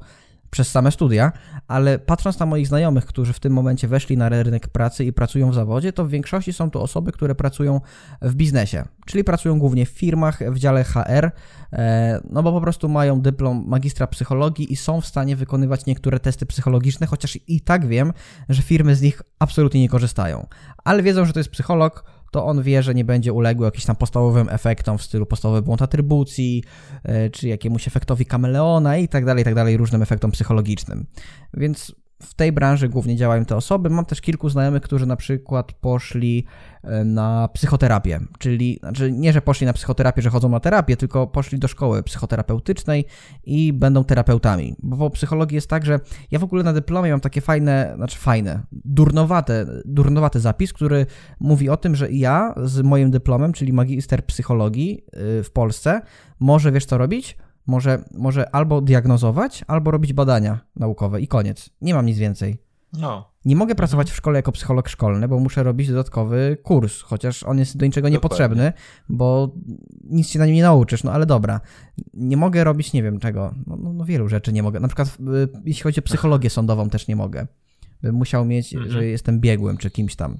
[0.55, 1.31] przez same studia,
[1.67, 5.51] ale patrząc na moich znajomych, którzy w tym momencie weszli na rynek pracy i pracują
[5.51, 7.81] w zawodzie, to w większości są to osoby, które pracują
[8.21, 11.31] w biznesie, czyli pracują głównie w firmach, w dziale HR,
[11.73, 16.19] e, no bo po prostu mają dyplom magistra psychologii i są w stanie wykonywać niektóre
[16.19, 18.13] testy psychologiczne, chociaż i tak wiem,
[18.49, 20.47] że firmy z nich absolutnie nie korzystają,
[20.83, 23.95] ale wiedzą, że to jest psycholog, to on wie, że nie będzie uległy jakimś tam
[23.95, 26.63] podstawowym efektom w stylu podstawowy błąd atrybucji,
[27.03, 31.05] e, czy jakiemuś efektowi kameleona i tak dalej, i tak dalej, różnym efektom psychologicznym.
[31.53, 33.89] Więc w tej branży głównie działają te osoby.
[33.89, 36.45] Mam też kilku znajomych, którzy na przykład poszli
[36.83, 41.27] e, na psychoterapię, czyli znaczy nie, że poszli na psychoterapię, że chodzą na terapię, tylko
[41.27, 43.05] poszli do szkoły psychoterapeutycznej
[43.43, 44.75] i będą terapeutami.
[44.83, 45.99] Bo po psychologii jest tak, że
[46.31, 51.05] ja w ogóle na dyplomie mam takie fajne, znaczy fajne, durnowate, durnowaty zapis, który
[51.39, 55.05] mówi o tym, że ja z moim dyplomem, czyli magister psychologii
[55.39, 56.01] y, w Polsce,
[56.39, 57.37] może wiesz co robić?
[57.67, 61.69] Może, może albo diagnozować, albo robić badania naukowe i koniec.
[61.81, 62.57] Nie mam nic więcej.
[62.93, 63.35] No.
[63.45, 67.59] Nie mogę pracować w szkole jako psycholog szkolny, bo muszę robić dodatkowy kurs, chociaż on
[67.59, 68.73] jest do niczego niepotrzebny,
[69.09, 69.51] bo
[70.03, 71.61] nic się na nim nie nauczysz, no ale dobra.
[72.13, 74.79] Nie mogę robić nie wiem czego, no, no, no wielu rzeczy nie mogę.
[74.79, 77.47] Na przykład y, jeśli chodzi o psychologię sądową też nie mogę.
[78.01, 78.91] Bym musiał mieć, mhm.
[78.91, 80.37] że jestem biegłym czy kimś tam.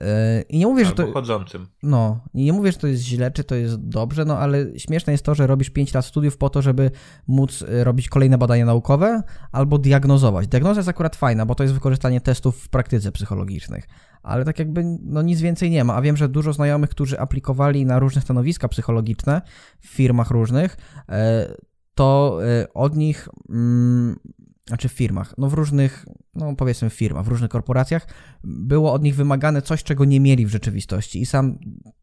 [0.00, 0.06] Yy,
[0.48, 1.12] I nie mówię, że to.
[1.12, 1.66] chodzącym.
[1.82, 5.24] No, nie mówię, że to jest źle, czy to jest dobrze, no ale śmieszne jest
[5.24, 6.90] to, że robisz 5 lat studiów po to, żeby
[7.26, 10.48] móc y, robić kolejne badania naukowe albo diagnozować.
[10.48, 13.88] Diagnoza jest akurat fajna, bo to jest wykorzystanie testów w praktyce psychologicznych,
[14.22, 15.94] ale tak jakby no nic więcej nie ma.
[15.94, 19.42] A wiem, że dużo znajomych, którzy aplikowali na różne stanowiska psychologiczne
[19.80, 20.76] w firmach różnych,
[21.08, 21.54] e,
[21.94, 24.16] to e, od nich mm,
[24.66, 28.06] znaczy w firmach, no w różnych, no powiedzmy w firmach, w różnych korporacjach,
[28.44, 31.20] było od nich wymagane coś, czego nie mieli w rzeczywistości.
[31.20, 31.58] I sam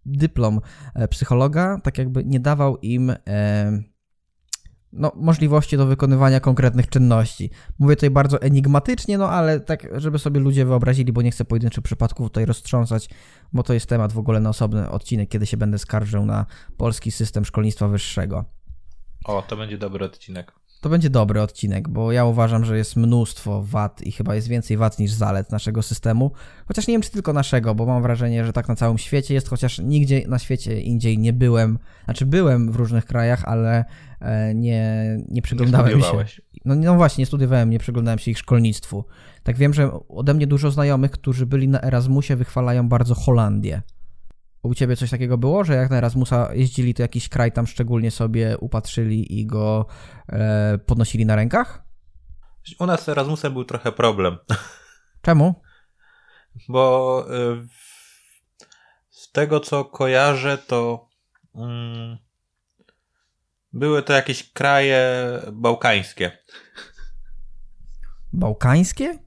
[0.05, 0.59] dyplom
[0.95, 3.83] e, psychologa tak jakby nie dawał im e,
[4.93, 7.49] no, możliwości do wykonywania konkretnych czynności.
[7.79, 11.83] Mówię tutaj bardzo enigmatycznie, no ale tak, żeby sobie ludzie wyobrazili, bo nie chcę pojedynczych
[11.83, 13.09] przypadków tutaj roztrząsać,
[13.53, 16.45] bo to jest temat w ogóle na osobny odcinek, kiedy się będę skarżył na
[16.77, 18.45] polski system szkolnictwa wyższego.
[19.25, 20.53] O, to będzie dobry odcinek.
[20.83, 24.77] To będzie dobry odcinek, bo ja uważam, że jest mnóstwo wad i chyba jest więcej
[24.77, 26.31] wad niż zalet naszego systemu.
[26.67, 29.49] Chociaż nie wiem, czy tylko naszego, bo mam wrażenie, że tak na całym świecie jest,
[29.49, 31.79] chociaż nigdzie na świecie indziej nie byłem.
[32.05, 33.85] Znaczy byłem w różnych krajach, ale
[34.19, 36.41] e, nie, nie przyglądałem nie się.
[36.65, 39.05] No, no właśnie, nie studiowałem, nie przyglądałem się ich szkolnictwu.
[39.43, 43.81] Tak wiem, że ode mnie dużo znajomych, którzy byli na Erasmusie, wychwalają bardzo Holandię.
[44.63, 48.11] U ciebie coś takiego było, że jak na Erasmusa jeździli, to jakiś kraj tam szczególnie
[48.11, 49.85] sobie upatrzyli i go
[50.29, 51.83] e, podnosili na rękach?
[52.79, 54.37] U nas z Erasmusem był trochę problem.
[55.21, 55.61] Czemu?
[56.69, 57.67] Bo e,
[59.09, 61.09] z tego co kojarzę, to
[61.55, 62.17] mm,
[63.73, 65.11] były to jakieś kraje
[65.51, 66.37] bałkańskie.
[68.33, 69.19] Bałkańskie?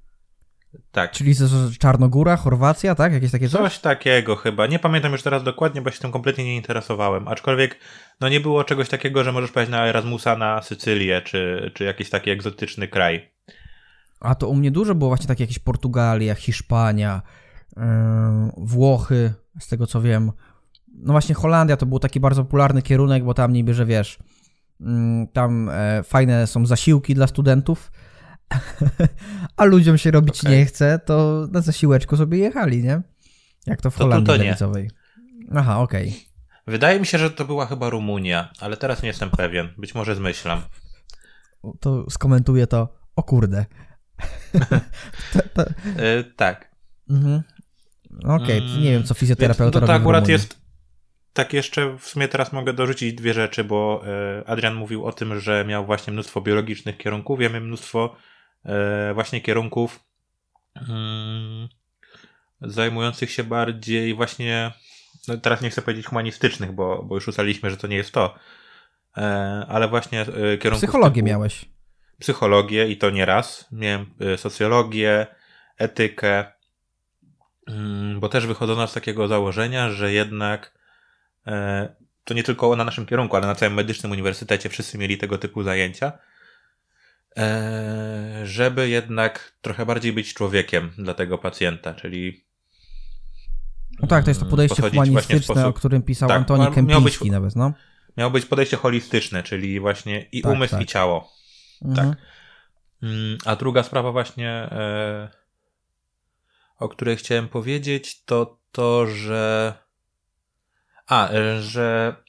[0.92, 1.10] Tak.
[1.10, 1.34] Czyli
[1.78, 3.12] Czarnogóra, Chorwacja, tak?
[3.12, 3.60] Jakieś takie coś?
[3.60, 4.66] Coś takiego chyba.
[4.66, 7.28] Nie pamiętam już teraz dokładnie, bo się tym kompletnie nie interesowałem.
[7.28, 7.78] Aczkolwiek
[8.20, 12.10] no nie było czegoś takiego, że możesz pojechać na Erasmusa na Sycylię, czy, czy jakiś
[12.10, 13.32] taki egzotyczny kraj.
[14.20, 17.22] A to u mnie dużo było właśnie takie jakieś Portugalia, Hiszpania,
[17.76, 17.82] yy,
[18.56, 20.32] Włochy, z tego co wiem.
[20.98, 24.18] No właśnie Holandia to był taki bardzo popularny kierunek, bo tam niby, że wiesz,
[24.80, 24.86] yy,
[25.32, 27.90] tam e, fajne są zasiłki dla studentów,
[29.56, 30.52] a ludziom się robić okay.
[30.52, 33.02] nie chce, to na zasiłeczku sobie jechali, nie?
[33.66, 34.90] Jak to w to Holandii to lewicowej.
[35.54, 36.08] Aha, okej.
[36.08, 36.20] Okay.
[36.66, 39.68] Wydaje mi się, że to była chyba Rumunia, ale teraz nie jestem pewien.
[39.78, 40.62] Być może zmyślam.
[41.80, 42.88] To skomentuję to.
[43.16, 43.64] O kurde.
[45.32, 45.64] to, to...
[46.02, 46.74] Yy, tak.
[47.10, 47.42] Mhm.
[48.24, 48.80] Okej, okay.
[48.80, 49.86] nie wiem, co fizjoterapeuta robi.
[49.86, 50.66] To akurat jest.
[51.32, 55.40] Tak, jeszcze w sumie teraz mogę dorzucić dwie rzeczy, bo e, Adrian mówił o tym,
[55.40, 57.40] że miał właśnie mnóstwo biologicznych kierunków.
[57.40, 58.16] Ja miałem mnóstwo
[59.14, 60.00] właśnie kierunków
[60.88, 61.68] mm,
[62.60, 64.72] zajmujących się bardziej właśnie,
[65.28, 68.34] no teraz nie chcę powiedzieć humanistycznych, bo, bo już ustaliliśmy, że to nie jest to,
[69.16, 69.22] e,
[69.68, 70.26] ale właśnie e,
[70.58, 70.88] kierunków...
[70.88, 71.64] Psychologię typu, miałeś.
[72.20, 73.68] Psychologię i to nie raz.
[73.72, 75.26] Miałem socjologię,
[75.78, 76.44] etykę,
[77.66, 80.76] mm, bo też wychodzono z takiego założenia, że jednak
[82.24, 85.62] to nie tylko na naszym kierunku, ale na całym medycznym uniwersytecie wszyscy mieli tego typu
[85.62, 86.34] zajęcia, E,
[88.44, 92.44] żeby jednak trochę bardziej być człowiekiem dla tego pacjenta, czyli.
[94.02, 97.32] No tak, to jest to podejście humanistyczne, sposób, o którym pisał tak, Antoni Kępiński być,
[97.32, 97.72] nawet, no.
[98.16, 100.82] Miało być podejście holistyczne, czyli właśnie i tak, umysł, tak.
[100.82, 101.32] i ciało.
[101.84, 102.10] Mhm.
[102.10, 102.18] Tak.
[103.02, 105.28] Mm, a druga sprawa właśnie, e,
[106.78, 109.74] o której chciałem powiedzieć, to to, że
[111.06, 112.25] a, e, że Mm,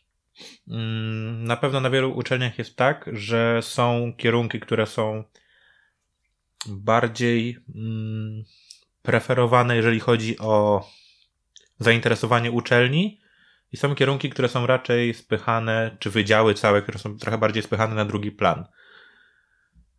[1.37, 5.23] na pewno na wielu uczelniach jest tak, że są kierunki, które są
[6.67, 8.43] bardziej mm,
[9.01, 10.85] preferowane, jeżeli chodzi o
[11.79, 13.21] zainteresowanie uczelni,
[13.71, 17.95] i są kierunki, które są raczej spychane, czy wydziały całe, które są trochę bardziej spychane
[17.95, 18.65] na drugi plan.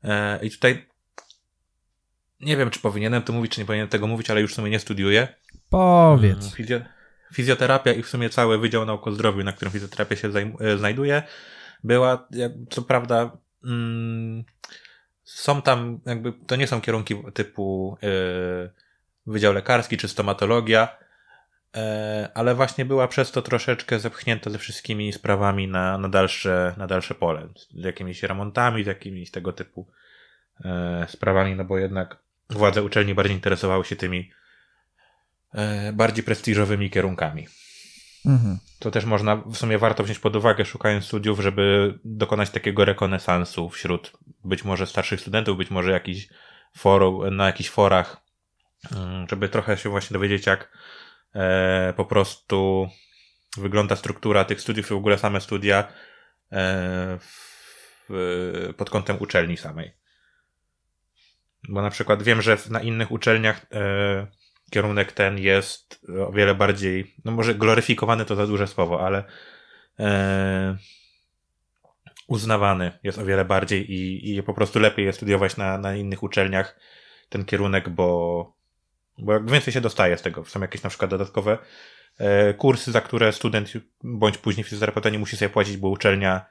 [0.04, 0.86] E, I tutaj
[2.40, 4.70] nie wiem, czy powinienem to mówić, czy nie powinienem tego mówić, ale już w sumie
[4.70, 5.28] nie studiuję.
[5.70, 6.54] Powiedz.
[6.54, 6.80] Fizjo
[7.32, 10.28] fizjoterapia i w sumie cały Wydział Nauk o Zdrowiu, na którym fizjoterapia się
[10.60, 11.22] e, znajduje,
[11.84, 12.28] była,
[12.70, 14.44] co prawda, mm,
[15.24, 18.70] są tam, jakby to nie są kierunki typu yy,
[19.26, 20.96] Wydział Lekarski czy stomatologia,
[21.74, 21.80] yy,
[22.34, 27.14] ale właśnie była przez to troszeczkę zepchnięta ze wszystkimi sprawami na, na, dalsze, na dalsze
[27.14, 27.48] pole.
[27.70, 29.86] Z jakimiś remontami, z jakimiś tego typu
[31.08, 32.16] sprawami, no bo jednak
[32.50, 34.30] władze uczelni bardziej interesowały się tymi
[35.92, 37.46] bardziej prestiżowymi kierunkami.
[38.26, 38.58] Mhm.
[38.78, 43.70] To też można, w sumie warto wziąć pod uwagę, szukając studiów, żeby dokonać takiego rekonesansu
[43.70, 44.12] wśród
[44.44, 46.28] być może starszych studentów, być może jakiś
[46.76, 48.20] forum, na jakichś forach,
[48.92, 50.78] mm, żeby trochę się właśnie dowiedzieć, jak
[51.34, 52.88] e, po prostu
[53.56, 55.88] wygląda struktura tych studiów i w ogóle same studia
[56.52, 57.18] e,
[58.76, 59.92] pod kątem uczelni samej.
[61.68, 64.26] Bo na przykład wiem, że na innych uczelniach e,
[64.70, 69.24] kierunek ten jest o wiele bardziej, no może gloryfikowany to za duże słowo, ale
[69.98, 70.76] e,
[72.26, 76.22] uznawany jest o wiele bardziej i, i po prostu lepiej jest studiować na, na innych
[76.22, 76.80] uczelniach
[77.28, 78.52] ten kierunek, bo,
[79.18, 80.44] bo więcej się dostaje z tego.
[80.44, 81.58] Są jakieś na przykład dodatkowe
[82.18, 83.72] e, kursy, za które student
[84.04, 86.46] bądź później fizjoterapeuta nie musi sobie płacić, bo uczelnia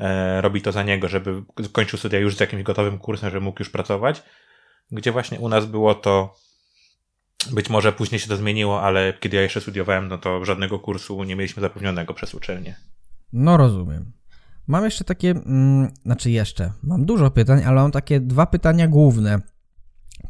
[0.00, 1.42] e, robi to za niego, żeby
[1.72, 4.22] kończył studia już z jakimś gotowym kursem, żeby mógł już pracować.
[4.92, 6.34] Gdzie właśnie u nas było to
[7.52, 11.24] być może później się to zmieniło, ale kiedy ja jeszcze studiowałem, no to żadnego kursu
[11.24, 12.76] nie mieliśmy zapewnionego przez uczelnię.
[13.32, 14.12] No rozumiem.
[14.66, 19.38] Mam jeszcze takie, mm, znaczy jeszcze, mam dużo pytań, ale mam takie dwa pytania główne,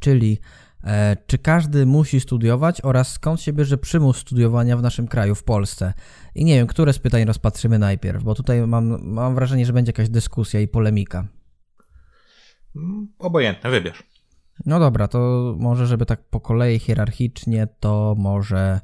[0.00, 0.38] czyli
[0.84, 5.44] e, czy każdy musi studiować oraz skąd się bierze przymus studiowania w naszym kraju, w
[5.44, 5.92] Polsce?
[6.34, 9.90] I nie wiem, które z pytań rozpatrzymy najpierw, bo tutaj mam, mam wrażenie, że będzie
[9.90, 11.26] jakaś dyskusja i polemika.
[12.76, 14.09] Mm, obojętne, wybierz.
[14.66, 18.80] No dobra, to może, żeby tak po kolei hierarchicznie, to może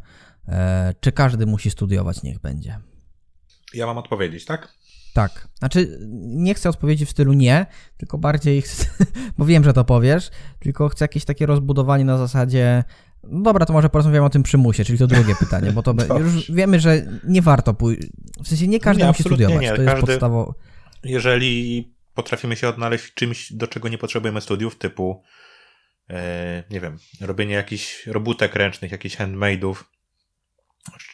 [0.49, 2.79] e, czy każdy musi studiować, niech będzie.
[3.75, 4.77] Ja mam odpowiedzieć, tak?
[5.15, 5.49] Tak.
[5.59, 7.67] Znaczy, nie chcę odpowiedzi w stylu nie,
[7.97, 8.87] tylko bardziej chcę,
[9.39, 12.85] bo wiem, że to powiesz, tylko chcę jakieś takie rozbudowanie na zasadzie.
[13.23, 16.53] No dobra, to może porozmawiamy o tym przymusie, czyli to drugie pytanie, bo to już
[16.53, 18.03] wiemy, że nie warto pójść.
[18.45, 19.61] W sensie nie każdy nie, musi studiować.
[19.61, 19.69] Nie.
[19.69, 20.53] To jest każdy, podstawowe.
[21.05, 25.23] Jeżeli potrafimy się odnaleźć w czymś, do czego nie potrzebujemy studiów, typu
[26.71, 29.75] nie wiem, robienie jakichś robótek ręcznych, jakichś handmade'ów,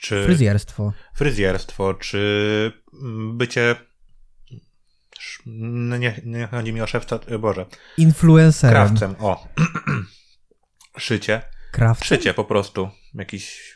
[0.00, 0.24] czy...
[0.24, 0.92] Fryzjerstwo.
[1.14, 2.72] Fryzjerstwo, czy
[3.34, 3.76] bycie
[5.46, 7.66] no nie, nie chodzi mi o szewca, e, Boże.
[7.98, 8.74] Influencerem.
[8.74, 9.48] Krawcem, o.
[10.98, 11.42] Szycie.
[11.72, 12.06] Krawcem?
[12.06, 12.88] Szycie po prostu.
[13.14, 13.72] Jakiś...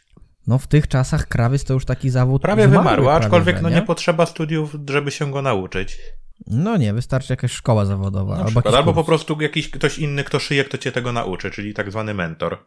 [0.47, 4.27] No w tych czasach krawiec to już taki zawód Prawie wymarły, aczkolwiek no nie potrzeba
[4.27, 5.99] studiów, żeby się go nauczyć.
[6.47, 8.37] No nie, wystarczy jakaś szkoła zawodowa.
[8.37, 11.91] albo, albo po prostu jakiś ktoś inny, kto szyje, kto cię tego nauczy, czyli tak
[11.91, 12.66] zwany mentor.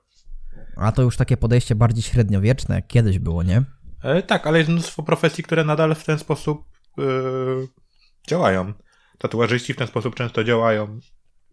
[0.75, 3.63] A to już takie podejście bardziej średniowieczne, jak kiedyś było, nie?
[4.03, 6.65] E, tak, ale jest mnóstwo profesji, które nadal w ten sposób
[6.97, 7.01] e,
[8.27, 8.73] działają.
[9.17, 10.99] Tatuażyści w ten sposób często działają.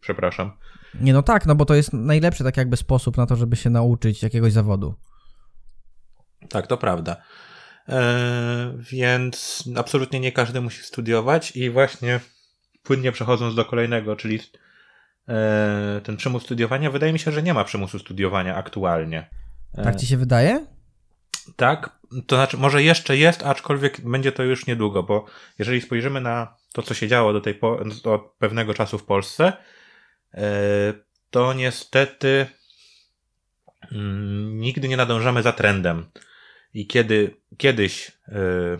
[0.00, 0.52] Przepraszam.
[1.00, 3.70] Nie, no tak, no bo to jest najlepszy tak jakby sposób na to, żeby się
[3.70, 4.94] nauczyć jakiegoś zawodu.
[6.48, 7.16] Tak, to prawda.
[7.88, 12.20] E, więc absolutnie nie każdy musi studiować i właśnie
[12.82, 14.40] płynnie przechodząc do kolejnego, czyli
[15.28, 19.30] e, ten przymus studiowania, wydaje mi się, że nie ma przymusu studiowania aktualnie.
[19.74, 20.66] E, tak ci się wydaje?
[21.56, 25.26] Tak, to znaczy może jeszcze jest, aczkolwiek będzie to już niedługo, bo
[25.58, 29.52] jeżeli spojrzymy na to, co się działo do, tej po, do pewnego czasu w Polsce,
[31.30, 32.46] to niestety
[33.92, 36.06] mm, nigdy nie nadążamy za trendem.
[36.76, 38.78] I kiedy kiedyś yy,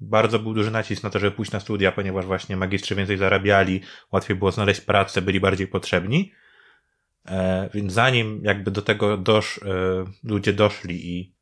[0.00, 3.80] bardzo był duży nacisk na to, żeby pójść na studia, ponieważ właśnie magistrzy więcej zarabiali,
[4.12, 6.32] łatwiej było znaleźć pracę, byli bardziej potrzebni.
[7.26, 11.34] E, więc zanim jakby do tego dosz, e, ludzie doszli i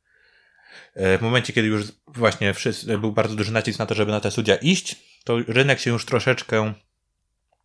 [0.93, 4.19] e, w momencie, kiedy już właśnie wszyscy, był bardzo duży nacisk na to, żeby na
[4.19, 6.73] te studia iść, to rynek się już troszeczkę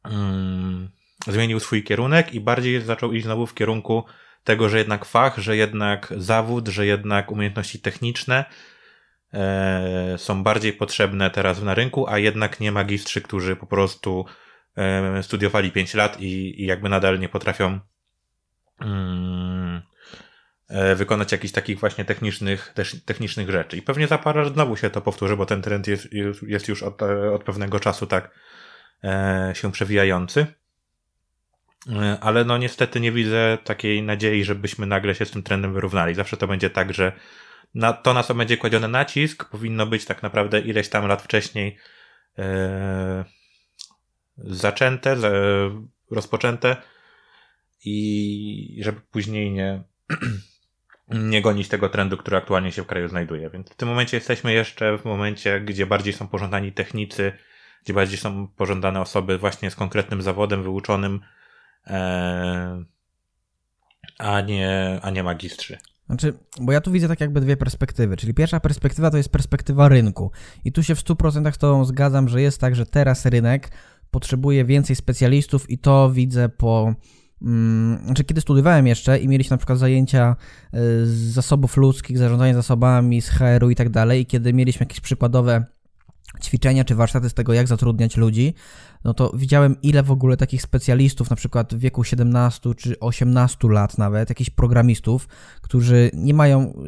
[0.05, 0.89] mm,
[1.27, 4.05] zmienił swój kierunek i bardziej zaczął iść znowu w kierunku
[4.45, 8.45] tego, że jednak fach, że jednak zawód, że jednak umiejętności techniczne
[9.35, 14.25] e, są bardziej potrzebne teraz na rynku, a jednak nie magistrzy, którzy po prostu
[14.77, 17.81] e, studiowali 5 lat i, i jakby nadal nie potrafią
[18.81, 19.83] mm,
[20.69, 22.75] e, wykonać jakichś takich właśnie technicznych,
[23.05, 23.77] technicznych rzeczy.
[23.77, 26.09] I pewnie za parę znowu się to powtórzy, bo ten trend jest,
[26.43, 27.03] jest już od,
[27.35, 28.31] od pewnego czasu tak
[29.53, 30.47] się przewijający.
[31.91, 36.15] E, ale no niestety nie widzę takiej nadziei, żebyśmy nagle się z tym trendem wyrównali.
[36.15, 37.13] Zawsze to będzie tak, że
[37.75, 41.77] na to, na co będzie kładziony nacisk, powinno być tak naprawdę ileś tam lat wcześniej
[42.39, 43.25] e,
[44.37, 45.17] zaczęte,
[46.11, 46.77] rozpoczęte
[47.85, 49.83] i żeby później nie,
[51.09, 53.51] nie gonić tego trendu, który aktualnie się w kraju znajduje.
[53.51, 57.33] Więc w tym momencie jesteśmy jeszcze w momencie, gdzie bardziej są pożądani technicy
[57.85, 61.21] gdzie bardziej są pożądane osoby właśnie z konkretnym zawodem wyuczonym,
[64.19, 65.79] a nie, a nie magistrzy.
[66.07, 69.89] Znaczy, bo ja tu widzę tak jakby dwie perspektywy, czyli pierwsza perspektywa to jest perspektywa
[69.89, 70.31] rynku
[70.65, 73.73] i tu się w 100% z tobą zgadzam, że jest tak, że teraz rynek
[74.11, 76.95] potrzebuje więcej specjalistów i to widzę po...
[77.43, 80.37] Mm, znaczy, kiedy studiowałem jeszcze i mieliśmy na przykład zajęcia
[80.75, 85.01] y, z zasobów ludzkich, zarządzania zasobami, z HR-u i tak dalej, i kiedy mieliśmy jakieś
[85.01, 85.65] przykładowe
[86.43, 88.55] ćwiczenia czy warsztaty z tego, jak zatrudniać ludzi,
[89.05, 93.69] no to widziałem ile w ogóle takich specjalistów, na przykład w wieku 17 czy 18
[93.69, 95.29] lat nawet, jakichś programistów,
[95.61, 96.83] którzy nie mają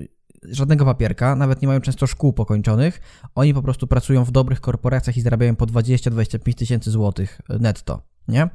[0.50, 3.00] żadnego papierka, nawet nie mają często szkół pokończonych,
[3.34, 8.48] oni po prostu pracują w dobrych korporacjach i zarabiają po 20-25 tysięcy złotych netto, nie?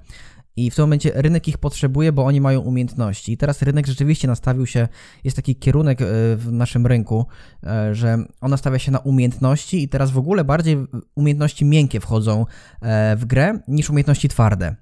[0.56, 3.32] I w tym momencie rynek ich potrzebuje, bo oni mają umiejętności.
[3.32, 4.88] I teraz rynek rzeczywiście nastawił się,
[5.24, 7.26] jest taki kierunek e, w naszym rynku,
[7.64, 10.78] e, że on nastawia się na umiejętności i teraz w ogóle bardziej
[11.16, 12.45] umiejętności miękkie wchodzą
[12.82, 14.76] e, w grę niż umiejętności twarde.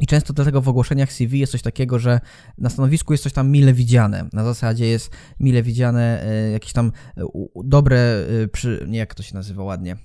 [0.00, 2.20] I często dlatego w ogłoszeniach CV jest coś takiego, że
[2.58, 4.28] na stanowisku jest coś tam mile widziane.
[4.32, 6.92] Na zasadzie jest mile widziane jakieś tam
[7.64, 8.26] dobre,
[8.86, 9.96] nie jak to się nazywa ładnie,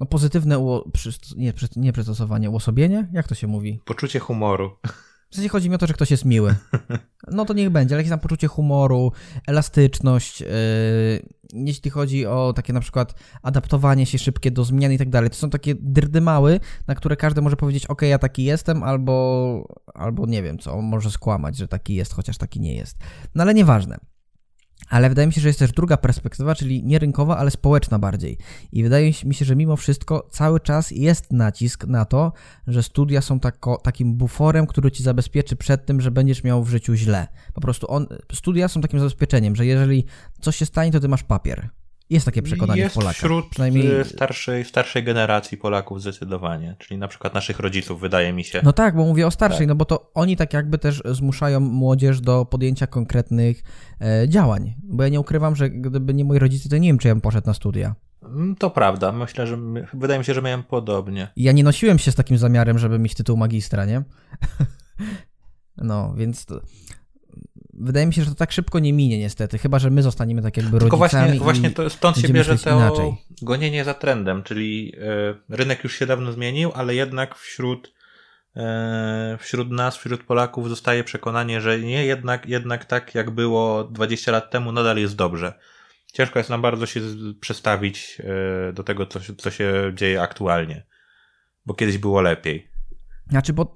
[0.00, 3.08] no pozytywne, uło, przy, nie, przy, nie przystosowanie, uosobienie?
[3.12, 3.80] Jak to się mówi?
[3.84, 4.76] Poczucie humoru.
[5.30, 6.54] W sensie chodzi mi o to, że ktoś jest miły.
[7.30, 9.12] No to niech będzie, ale jakieś tam poczucie humoru,
[9.46, 10.46] elastyczność, yy,
[11.52, 15.30] jeśli chodzi o takie na przykład adaptowanie się szybkie do zmian i tak dalej.
[15.30, 20.26] To są takie dyrdymały, na które każdy może powiedzieć, ok, ja taki jestem, albo, albo
[20.26, 22.98] nie wiem co, może skłamać, że taki jest, chociaż taki nie jest.
[23.34, 23.98] No ale nieważne.
[24.88, 28.38] Ale wydaje mi się, że jest też druga perspektywa, czyli nie rynkowa, ale społeczna bardziej.
[28.72, 32.32] I wydaje mi się, że mimo wszystko cały czas jest nacisk na to,
[32.66, 36.68] że studia są tako, takim buforem, który ci zabezpieczy przed tym, że będziesz miał w
[36.68, 37.28] życiu źle.
[37.54, 40.04] Po prostu on, studia są takim zabezpieczeniem, że jeżeli
[40.40, 41.68] coś się stanie, to ty masz papier.
[42.10, 43.16] Jest takie przekonanie jest w Polakach.
[43.16, 44.04] wśród Przynajmniej...
[44.04, 48.60] starszej, starszej generacji Polaków zdecydowanie, czyli na przykład naszych rodziców, wydaje mi się.
[48.64, 49.68] No tak, bo mówię o starszej, tak.
[49.68, 53.62] no bo to oni tak jakby też zmuszają młodzież do podjęcia konkretnych
[54.00, 54.74] e, działań.
[54.82, 57.20] Bo ja nie ukrywam, że gdyby nie moi rodzice, to nie wiem, czy ja bym
[57.20, 57.94] poszedł na studia.
[58.22, 59.58] Mm, to prawda, myślę, że
[59.94, 61.28] wydaje mi się, że miałem podobnie.
[61.36, 64.02] Ja nie nosiłem się z takim zamiarem, żeby mieć tytuł magistra, nie?
[65.76, 66.60] no, więc to,
[67.78, 70.56] wydaje mi się, że to tak szybko nie minie niestety, chyba że my zostaniemy tak
[70.56, 71.30] jakby Tylko rodzicami.
[71.30, 73.14] Tylko właśnie, właśnie to, stąd się bierze to inaczej.
[73.42, 74.92] gonienie za trendem, czyli
[75.50, 77.94] y, rynek już się dawno zmienił, ale jednak wśród
[78.56, 78.60] y,
[79.38, 84.50] wśród nas, wśród Polaków zostaje przekonanie, że nie jednak, jednak tak jak było 20 lat
[84.50, 85.52] temu nadal jest dobrze.
[86.12, 87.00] Ciężko jest nam bardzo się
[87.40, 88.20] przestawić
[88.70, 90.86] y, do tego, co, co się dzieje aktualnie,
[91.66, 92.68] bo kiedyś było lepiej.
[93.30, 93.74] Znaczy, bo,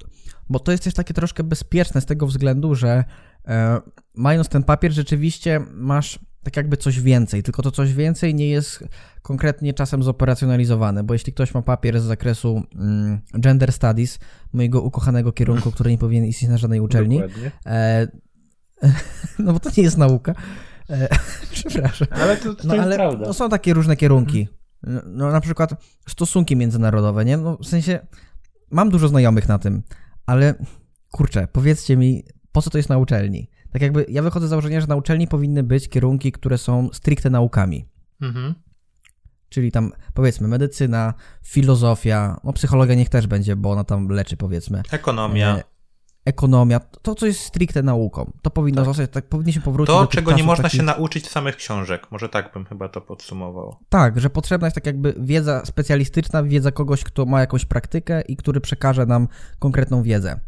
[0.49, 3.05] bo to jest też takie troszkę bezpieczne z tego względu, że E,
[4.15, 8.85] mając ten papier, rzeczywiście masz tak jakby coś więcej, tylko to coś więcej nie jest
[9.23, 14.19] konkretnie czasem zoperacjonalizowane, bo jeśli ktoś ma papier z zakresu mm, gender studies,
[14.53, 17.23] mojego ukochanego kierunku, który nie powinien istnieć na żadnej uczelni,
[17.67, 18.09] e,
[19.39, 20.35] no bo to nie jest nauka,
[20.91, 21.09] e,
[21.53, 22.09] przepraszam.
[22.11, 23.25] Ale to, to no, jest ale prawda.
[23.25, 24.49] To są takie różne kierunki.
[24.83, 25.75] No, no na przykład
[26.09, 27.37] stosunki międzynarodowe, nie?
[27.37, 28.07] No w sensie
[28.71, 29.83] mam dużo znajomych na tym,
[30.27, 30.55] ale
[31.11, 33.51] kurczę, powiedzcie mi, po co to jest na uczelni?
[33.73, 37.31] Tak jakby ja wychodzę z założenia, że na uczelni powinny być kierunki, które są stricte
[37.31, 37.89] naukami.
[38.21, 38.55] Mhm.
[39.49, 44.83] Czyli tam powiedzmy medycyna, filozofia, no psychologia niech też będzie, bo ona tam leczy powiedzmy.
[44.91, 45.57] Ekonomia.
[45.57, 45.63] E,
[46.25, 48.33] ekonomia, to co jest stricte nauką.
[48.43, 48.87] To powinno tak.
[48.87, 50.81] zostać, tak powinniśmy powrócić to, do czego nie można takich...
[50.81, 52.11] się nauczyć z samych książek.
[52.11, 53.77] Może tak bym chyba to podsumował.
[53.89, 58.37] Tak, że potrzebna jest tak jakby wiedza specjalistyczna, wiedza kogoś, kto ma jakąś praktykę i
[58.37, 59.29] który przekaże nam
[59.59, 60.41] konkretną wiedzę.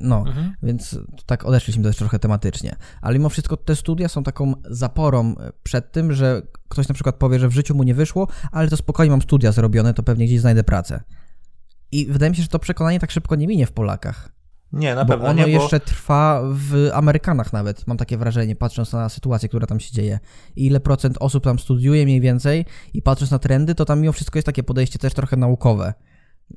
[0.00, 0.54] No, mhm.
[0.62, 2.76] więc tak odeszliśmy też trochę tematycznie.
[3.00, 7.38] Ale mimo wszystko te studia są taką zaporą przed tym, że ktoś na przykład powie,
[7.38, 10.40] że w życiu mu nie wyszło, ale to spokojnie mam studia zrobione, to pewnie gdzieś
[10.40, 11.02] znajdę pracę.
[11.92, 14.32] I wydaje mi się, że to przekonanie tak szybko nie minie w Polakach.
[14.72, 15.56] Nie, na bo pewno ono nie.
[15.56, 15.62] Bo...
[15.62, 20.18] jeszcze trwa w Amerykanach nawet, mam takie wrażenie, patrząc na sytuację, która tam się dzieje.
[20.56, 24.38] Ile procent osób tam studiuje mniej więcej i patrząc na trendy, to tam mimo wszystko
[24.38, 25.94] jest takie podejście też trochę naukowe.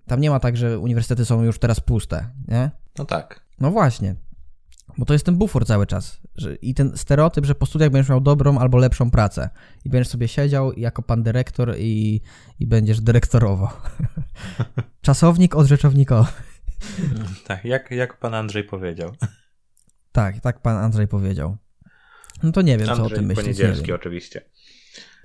[0.05, 2.71] Tam nie ma tak, że uniwersytety są już teraz puste, nie?
[2.97, 3.45] No tak.
[3.59, 4.15] No właśnie.
[4.97, 6.19] Bo to jest ten bufor cały czas.
[6.35, 9.49] Że, I ten stereotyp, że po studiach będziesz miał dobrą albo lepszą pracę.
[9.85, 12.21] I będziesz sobie siedział jako pan dyrektor i,
[12.59, 13.69] i będziesz dyrektorował.
[15.01, 16.31] Czasownik od rzeczownikowy.
[17.47, 19.11] tak, jak, jak pan Andrzej powiedział.
[20.11, 21.57] Tak, tak pan Andrzej powiedział.
[22.43, 23.43] No to nie wiem, Andrzej co o tym myślisz.
[23.43, 24.41] Poniedzielski oczywiście.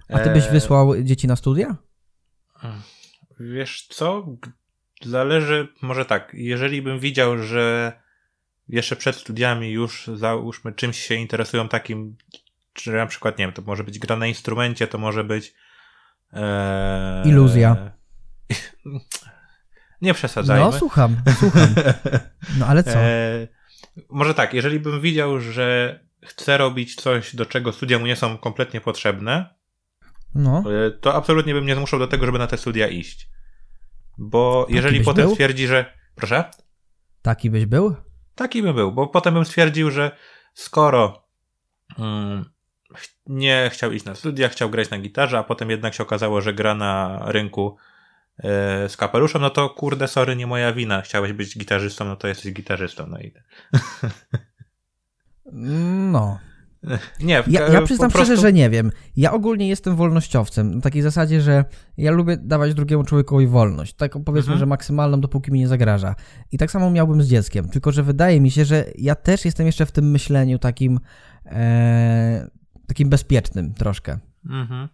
[0.09, 1.77] A ty byś e, wysłał dzieci na studia?
[3.41, 4.27] Wiesz co?
[5.05, 7.93] Zależy, może tak, jeżeli bym widział, że
[8.69, 12.17] jeszcze przed studiami już załóżmy czymś się interesują takim,
[12.73, 15.55] czy na przykład, nie wiem, to może być gra na instrumencie, to może być
[16.33, 17.77] e, iluzja.
[20.03, 20.65] Nie przesadzajmy.
[20.65, 21.75] No, słucham, słucham.
[22.59, 22.99] No, ale co?
[22.99, 23.49] E,
[24.09, 28.39] może tak, jeżeli bym widział, że chce robić coś, do czego studia mu nie są
[28.39, 29.55] kompletnie potrzebne,
[30.35, 30.65] no.
[30.87, 33.29] E, to absolutnie bym nie zmuszał do tego, żeby na te studia iść.
[34.21, 35.35] Bo jeżeli potem był?
[35.35, 35.93] stwierdzi, że.
[36.15, 36.45] Proszę?
[37.23, 37.97] Taki byś był?
[38.35, 40.17] Taki bym był, bo potem bym stwierdził, że
[40.55, 41.29] skoro
[41.99, 42.45] mm,
[43.27, 46.55] nie chciał iść na studia, chciał grać na gitarze, a potem jednak się okazało, że
[46.55, 47.77] gra na rynku
[48.39, 51.03] e, z kapeluszem, no to kurde, sorry, nie moja wina.
[51.03, 53.07] Chciałeś być gitarzystą, no to jesteś gitarzystą.
[53.07, 53.33] No i.
[56.13, 56.39] No.
[57.21, 58.27] Nie, ja, ja przyznam prostu...
[58.27, 58.91] szczerze, że nie wiem.
[59.17, 60.75] Ja ogólnie jestem wolnościowcem.
[60.75, 61.65] Na takiej zasadzie, że
[61.97, 63.95] ja lubię dawać drugiemu człowiekowi wolność.
[63.95, 64.59] Tak powiedzmy, mhm.
[64.59, 66.15] że maksymalną, dopóki mi nie zagraża.
[66.53, 67.69] I tak samo miałbym z dzieckiem.
[67.69, 71.01] Tylko, że wydaje mi się, że ja też jestem jeszcze w tym myśleniu takim
[71.47, 72.51] e,
[72.87, 74.19] takim bezpiecznym troszkę.
[74.51, 74.89] Mhm.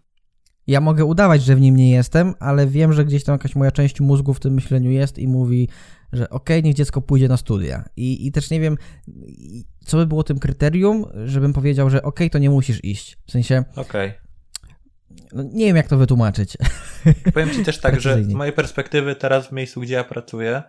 [0.67, 3.71] Ja mogę udawać, że w nim nie jestem, ale wiem, że gdzieś tam jakaś moja
[3.71, 5.69] część mózgu w tym myśleniu jest i mówi,
[6.13, 7.85] że okej, okay, niech dziecko pójdzie na studia.
[7.97, 8.77] I, I też nie wiem,
[9.85, 13.17] co by było tym kryterium, żebym powiedział, że okej, okay, to nie musisz iść.
[13.27, 13.65] W sensie.
[13.77, 14.09] Okej.
[14.09, 14.27] Okay.
[15.33, 16.57] No, nie wiem, jak to wytłumaczyć.
[17.35, 20.63] Powiem ci też tak, że z mojej perspektywy, teraz w miejscu, gdzie ja pracuję,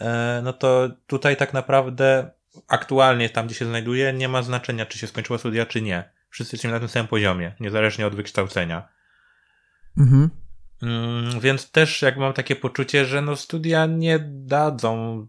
[0.00, 2.30] e, no to tutaj tak naprawdę
[2.68, 6.10] aktualnie tam, gdzie się znajduję, nie ma znaczenia, czy się skończyło studia, czy nie.
[6.30, 8.88] Wszyscy jesteśmy na tym samym poziomie, niezależnie od wykształcenia.
[9.98, 10.30] Mhm.
[10.84, 15.26] Mm, więc też jak mam takie poczucie, że no studia nie dadzą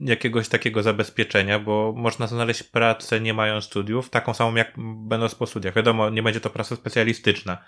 [0.00, 4.74] jakiegoś takiego zabezpieczenia, bo można znaleźć pracę nie mając studiów, taką samą jak
[5.08, 5.74] będąc po studiach.
[5.74, 7.58] Wiadomo, nie będzie to praca specjalistyczna,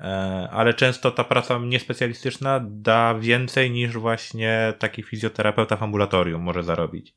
[0.00, 0.04] e,
[0.52, 7.14] ale często ta praca niespecjalistyczna da więcej niż właśnie taki fizjoterapeuta w ambulatorium może zarobić.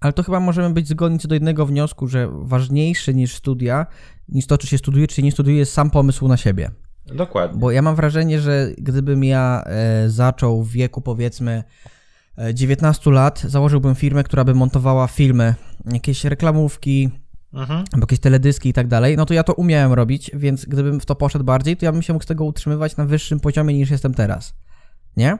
[0.00, 3.86] Ale to chyba możemy być zgodni co do jednego wniosku, że ważniejszy niż studia,
[4.28, 6.70] niż to, czy się studiuje, czy nie studiuje, jest sam pomysł na siebie.
[7.14, 7.60] Dokładnie.
[7.60, 11.64] Bo ja mam wrażenie, że gdybym ja e, zaczął w wieku powiedzmy
[12.54, 15.54] 19 e, lat, założyłbym firmę, która by montowała filmy,
[15.92, 17.10] jakieś reklamówki,
[17.54, 17.84] mhm.
[17.92, 21.06] albo jakieś teledyski i tak dalej, no to ja to umiałem robić, więc gdybym w
[21.06, 23.90] to poszedł bardziej, to ja bym się mógł z tego utrzymywać na wyższym poziomie niż
[23.90, 24.54] jestem teraz.
[25.16, 25.38] Nie?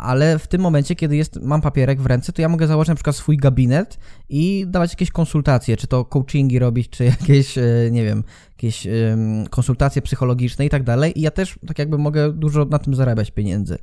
[0.00, 2.94] Ale w tym momencie, kiedy jest, mam papierek w ręce, to ja mogę założyć na
[2.94, 3.98] przykład swój gabinet
[4.28, 8.86] i dawać jakieś konsultacje, czy to coachingi robić, czy jakieś, e, nie wiem, jakieś
[9.50, 11.18] konsultacje psychologiczne i tak dalej.
[11.18, 13.78] I ja też tak jakby mogę dużo na tym zarabiać pieniędzy.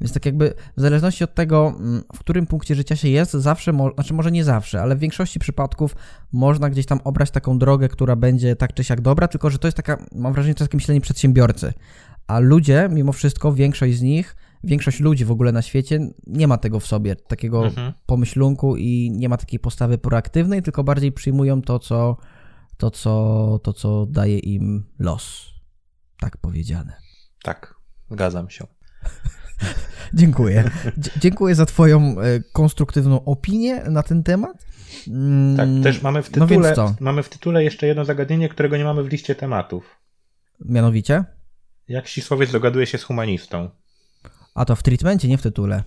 [0.00, 3.72] Więc tak jakby w zależności od tego, mm, w którym punkcie życia się jest, zawsze,
[3.72, 5.96] mo znaczy może nie zawsze, ale w większości przypadków
[6.32, 9.68] można gdzieś tam obrać taką drogę, która będzie tak czy siak dobra, tylko że to
[9.68, 11.72] jest taka, mam wrażenie, to jest takie myślenie przedsiębiorcy.
[12.26, 16.58] A ludzie, mimo wszystko, większość z nich większość ludzi w ogóle na świecie nie ma
[16.58, 17.92] tego w sobie, takiego mhm.
[18.06, 22.16] pomyślunku i nie ma takiej postawy proaktywnej, tylko bardziej przyjmują to, co,
[22.76, 25.52] to, co, to, co daje im los.
[26.20, 26.92] Tak powiedziane.
[27.42, 27.74] Tak,
[28.10, 28.66] zgadzam się.
[30.14, 30.70] dziękuję.
[31.16, 34.66] dziękuję za Twoją e, konstruktywną opinię na ten temat.
[35.08, 38.76] Mm, tak, też mamy w, no tytule, no mamy w tytule jeszcze jedno zagadnienie, którego
[38.76, 40.00] nie mamy w liście tematów.
[40.64, 41.24] Mianowicie?
[41.88, 43.70] Jak ścisłowiec dogaduje się z humanistą?
[44.54, 45.84] A to w treatmencie, nie w tytule.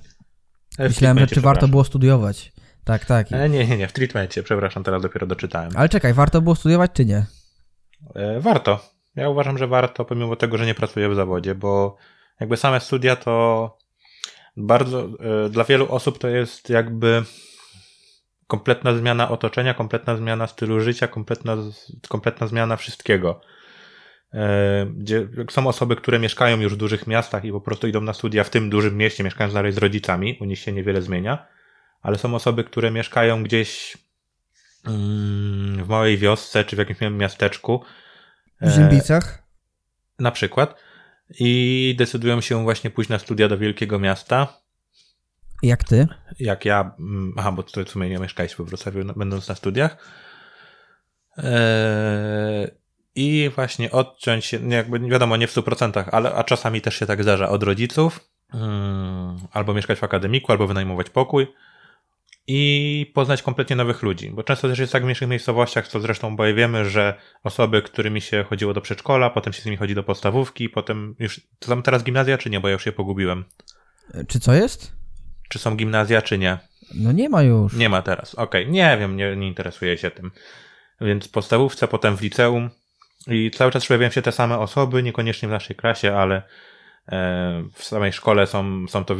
[0.78, 2.54] E, w Myślałem, że czy warto było studiować.
[2.84, 3.28] Tak, tak.
[3.32, 5.72] E, nie, nie, nie, w treatmencie, przepraszam, teraz dopiero doczytałem.
[5.76, 7.26] Ale czekaj, warto było studiować, czy nie?
[8.16, 8.96] E, warto.
[9.16, 11.98] Ja uważam, że warto, pomimo tego, że nie pracuję w zawodzie, bo
[12.40, 13.78] jakby same studia to
[14.58, 15.08] bardzo,
[15.46, 17.24] e, dla wielu osób to jest jakby
[18.48, 21.58] kompletna zmiana otoczenia, kompletna zmiana stylu życia, kompletna,
[22.08, 23.42] kompletna zmiana wszystkiego.
[24.36, 28.14] E, gdzie są osoby, które mieszkają już w dużych miastach i po prostu idą na
[28.14, 31.48] studia w tym dużym mieście, mieszkając dalej z rodzicami, u nich się niewiele zmienia,
[32.02, 33.98] ale są osoby, które mieszkają gdzieś
[34.86, 37.84] mm, w małej wiosce czy w jakimś miasteczku.
[38.62, 39.44] W Zimbicach?
[40.20, 40.76] Na przykład.
[41.40, 44.62] I decydują się właśnie pójść na studia do wielkiego miasta.
[45.64, 46.08] Jak ty?
[46.40, 46.96] Jak ja.
[47.00, 49.98] Mm, aha, bo to w sumie nie mieszkaliśmy we Wrocławiu, będąc na studiach.
[51.38, 52.68] Eee,
[53.16, 57.24] i właśnie odciąć się, jakby wiadomo, nie w 100%, ale a czasami też się tak
[57.24, 58.20] zdarza od rodziców,
[58.52, 61.48] hmm, albo mieszkać w akademiku, albo wynajmować pokój
[62.48, 64.30] i poznać kompletnie nowych ludzi.
[64.30, 67.14] Bo często też jest tak w mniejszych miejscowościach, co zresztą oboje wiemy, że
[67.44, 71.42] osoby, którymi się chodziło do przedszkola, potem się z nimi chodzi do podstawówki, potem już.
[71.60, 72.60] To tam teraz gimnazja, czy nie?
[72.60, 73.46] Bo ja już je pogubiłem.
[74.28, 74.92] Czy co jest?
[75.50, 76.58] Czy są gimnazja, czy nie?
[76.94, 77.74] No nie ma już.
[77.74, 78.36] Nie ma teraz.
[78.36, 78.74] Okej, okay.
[78.74, 80.32] nie wiem, nie, nie interesuję się tym.
[81.02, 82.70] Więc podstawówce, potem w liceum,
[83.28, 87.84] i cały czas przejawiają się te same osoby, niekoniecznie w naszej klasie, ale e, w
[87.84, 89.18] samej szkole są, są to e,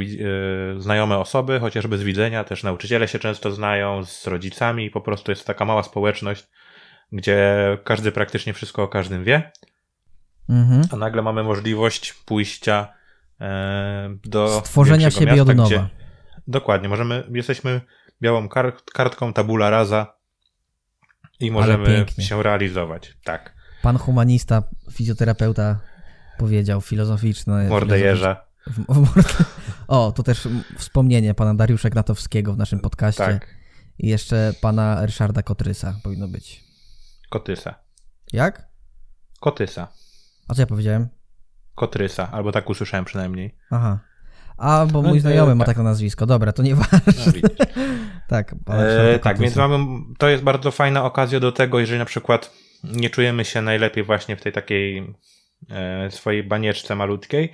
[0.78, 5.48] znajome osoby, chociażby z widzenia, też nauczyciele się często znają z rodzicami po prostu jest
[5.48, 6.48] taka mała społeczność,
[7.12, 7.48] gdzie
[7.84, 9.52] każdy praktycznie wszystko o każdym wie.
[10.50, 10.84] Mhm.
[10.92, 12.94] A nagle mamy możliwość pójścia
[13.42, 15.70] e, do Stworzenia siebie miasta, od nowa.
[15.70, 15.88] Gdzie,
[16.48, 17.82] dokładnie, możemy, jesteśmy
[18.22, 20.16] białą kart, kartką tabula rasa
[21.40, 23.14] i możemy się realizować.
[23.24, 23.55] Tak.
[23.86, 25.80] Pan humanista, fizjoterapeuta
[26.38, 27.68] powiedział filozoficzny.
[27.68, 28.46] Mordejerza.
[29.88, 33.24] O, to też wspomnienie pana Dariusza Gnatowskiego w naszym podcaście.
[33.24, 33.48] Tak.
[34.00, 36.64] I jeszcze pana Ryszarda Kotrysa powinno być.
[37.30, 37.76] Kotysa.
[38.34, 38.68] Jak?
[39.40, 39.88] Kotysa.
[40.48, 41.08] A co ja powiedziałem?
[41.76, 43.56] Kotrysa, albo tak usłyszałem przynajmniej.
[43.72, 44.00] Aha.
[44.58, 45.76] A, bo no, mój znajomy e, ma tak.
[45.76, 46.26] takie nazwisko.
[46.26, 47.00] Dobra, to nieważne.
[47.08, 47.50] No,
[48.28, 52.65] tak, e, tak, więc mamy, to jest bardzo fajna okazja do tego, jeżeli na przykład
[52.94, 55.14] nie czujemy się najlepiej właśnie w tej takiej
[55.70, 57.54] e, swojej banieczce malutkiej,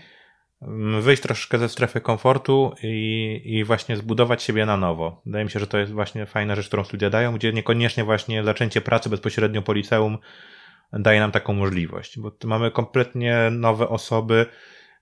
[1.02, 5.22] wyjść troszkę ze strefy komfortu i, i właśnie zbudować siebie na nowo.
[5.26, 8.44] Wydaje mi się, że to jest właśnie fajna rzecz, którą studia dają, gdzie niekoniecznie właśnie
[8.44, 10.18] zaczęcie pracy bezpośrednio po liceum
[10.94, 14.46] daje nam taką możliwość, bo mamy kompletnie nowe osoby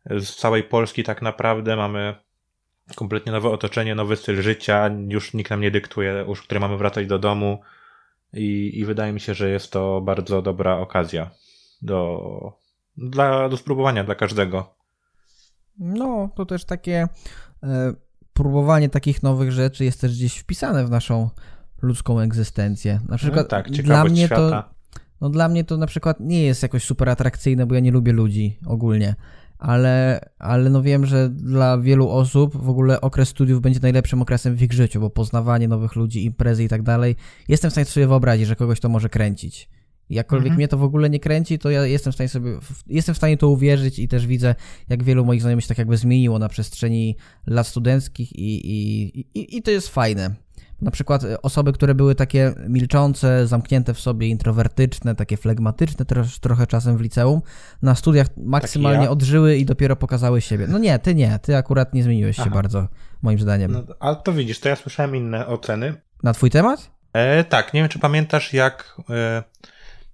[0.05, 2.15] z całej Polski tak naprawdę, mamy
[2.95, 7.07] kompletnie nowe otoczenie, nowy styl życia, już nikt nam nie dyktuje, już który mamy wracać
[7.07, 7.61] do domu
[8.33, 11.31] i, i wydaje mi się, że jest to bardzo dobra okazja
[11.81, 12.53] do,
[12.97, 14.75] dla, do spróbowania dla każdego.
[15.79, 17.07] No, to też takie
[17.63, 17.93] e,
[18.33, 21.29] próbowanie takich nowych rzeczy jest też gdzieś wpisane w naszą
[21.81, 22.99] ludzką egzystencję.
[23.09, 24.63] Na przykład no tak, dla mnie świata.
[24.63, 24.79] to
[25.21, 28.13] no dla mnie to na przykład nie jest jakoś super atrakcyjne, bo ja nie lubię
[28.13, 29.15] ludzi ogólnie.
[29.59, 34.55] Ale, ale no wiem, że dla wielu osób w ogóle okres studiów będzie najlepszym okresem
[34.55, 37.15] w ich życiu, bo poznawanie nowych ludzi, imprezy i tak dalej.
[37.47, 39.69] Jestem w stanie sobie wyobrazić, że kogoś to może kręcić.
[40.09, 40.57] Jakkolwiek mhm.
[40.57, 42.51] mnie to w ogóle nie kręci, to ja jestem w stanie sobie,
[42.87, 44.55] jestem w stanie to uwierzyć i też widzę,
[44.89, 47.15] jak wielu moich znajomych się tak jakby zmieniło na przestrzeni
[47.47, 50.35] lat studenckich i, i, i, i to jest fajne.
[50.81, 56.39] Na przykład e, osoby, które były takie milczące, zamknięte w sobie, introwertyczne, takie flegmatyczne też
[56.39, 57.41] trochę czasem w liceum,
[57.81, 59.09] na studiach maksymalnie ja?
[59.09, 60.67] odżyły i dopiero pokazały siebie.
[60.69, 62.51] No nie, ty nie, ty akurat nie zmieniłeś się Aha.
[62.53, 62.87] bardzo,
[63.21, 63.71] moim zdaniem.
[63.71, 65.93] No, ale to widzisz, to ja słyszałem inne oceny.
[66.23, 66.91] Na twój temat?
[67.13, 68.95] E, tak, nie wiem, czy pamiętasz, jak.
[69.09, 69.43] E,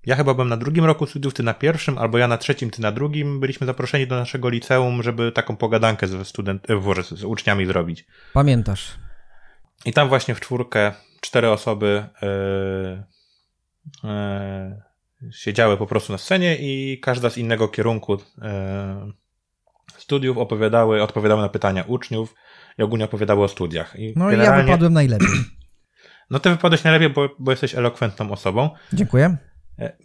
[0.06, 2.82] ja chyba byłem na drugim roku studiów, ty na pierwszym, albo ja na trzecim, ty
[2.82, 3.40] na drugim.
[3.40, 8.06] Byliśmy zaproszeni do naszego liceum, żeby taką pogadankę z, student, e, z uczniami zrobić.
[8.34, 9.05] Pamiętasz.
[9.86, 13.04] I tam właśnie w czwórkę cztery osoby yy,
[14.04, 19.14] yy, siedziały po prostu na scenie i każda z innego kierunku yy,
[19.98, 22.36] studiów opowiadały, odpowiadały na pytania uczniów
[22.78, 24.00] i ogólnie opowiadały o studiach.
[24.00, 25.28] I no i ja wypadłem najlepiej.
[26.30, 28.70] No ty wypadłeś najlepiej, bo, bo jesteś elokwentną osobą.
[28.94, 29.38] Dziękuję.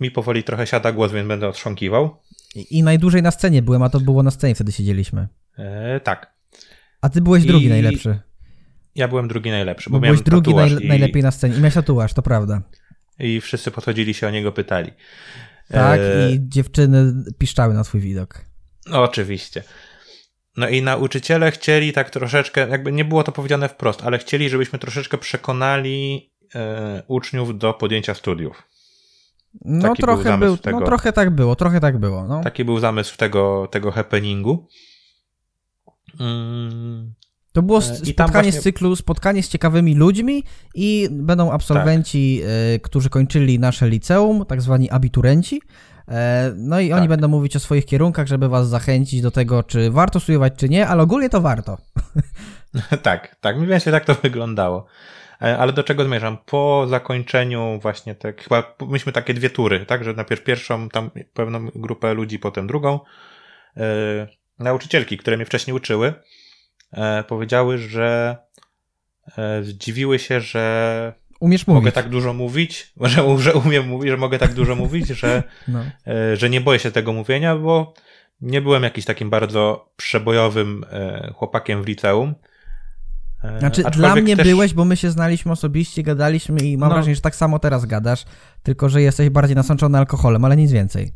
[0.00, 2.22] Mi powoli trochę siada głos, więc będę otrząkiwał.
[2.54, 5.28] I, I, najdłużej na scenie byłem, a to było na scenie, wtedy siedzieliśmy.
[5.58, 6.34] E, tak.
[7.00, 7.68] A ty byłeś drugi I...
[7.68, 8.20] najlepszy.
[8.94, 10.88] Ja byłem drugi najlepszy, bo, bo byłeś drugi naj, i...
[10.88, 12.62] najlepiej na scenie i miałeś tatuaż, to prawda.
[13.18, 14.92] I wszyscy podchodzili się o niego pytali.
[15.68, 16.30] Tak, e...
[16.30, 18.44] i dziewczyny piszczały na twój widok.
[18.86, 19.62] No, oczywiście.
[20.56, 24.78] No i nauczyciele chcieli tak troszeczkę, jakby nie było to powiedziane wprost, ale chcieli, żebyśmy
[24.78, 28.62] troszeczkę przekonali e, uczniów do podjęcia studiów.
[29.64, 32.26] No Taki trochę był, był no tego, no trochę tak było, trochę tak było.
[32.26, 32.40] No.
[32.44, 34.68] Taki był zamysł tego, tego happeningu.
[36.20, 37.14] Mm.
[37.52, 38.52] To było e, spotkanie właśnie...
[38.52, 40.44] z cyklu, spotkanie z ciekawymi ludźmi
[40.74, 42.82] i będą absolwenci, tak.
[42.82, 45.60] którzy kończyli nasze liceum, tak zwani abiturenci.
[46.08, 47.08] E, no i oni tak.
[47.08, 50.88] będą mówić o swoich kierunkach, żeby was zachęcić do tego, czy warto studiować, czy nie,
[50.88, 51.78] ale ogólnie to warto.
[53.02, 54.86] tak, tak, mniej więcej tak to wyglądało.
[55.40, 56.38] Ale do czego zmierzam?
[56.46, 61.66] Po zakończeniu właśnie tak, chyba myśmy takie dwie tury, tak, że najpierw pierwszą tam pewną
[61.74, 63.00] grupę ludzi, potem drugą.
[63.76, 63.82] Yy,
[64.58, 66.14] nauczycielki, które mnie wcześniej uczyły,
[67.28, 68.36] powiedziały, że
[69.38, 71.94] e, zdziwiły się, że Umiesz mogę mówić.
[71.94, 75.84] tak dużo mówić, że, że umiem mówić, że mogę tak dużo mówić, że, no.
[76.06, 77.94] e, że nie boję się tego mówienia, bo
[78.40, 82.34] nie byłem jakiś takim bardzo przebojowym e, chłopakiem w liceum.
[83.44, 84.48] E, znaczy, dla mnie też...
[84.48, 86.94] byłeś, bo my się znaliśmy osobiście, gadaliśmy i mam no.
[86.94, 88.24] wrażenie, że tak samo teraz gadasz,
[88.62, 91.12] tylko że jesteś bardziej nasączony alkoholem, ale nic więcej.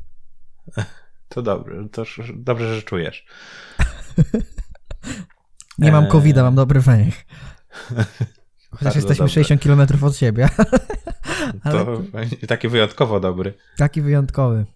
[1.28, 2.04] To dobrze, to
[2.34, 3.26] dobrze, że czujesz.
[5.78, 7.14] Nie mam covid mam dobry węch.
[8.70, 10.48] Chociaż jesteśmy 60 km od siebie.
[11.64, 11.84] Ale...
[11.84, 12.02] To
[12.46, 13.54] taki wyjątkowo dobry.
[13.76, 14.66] Taki wyjątkowy.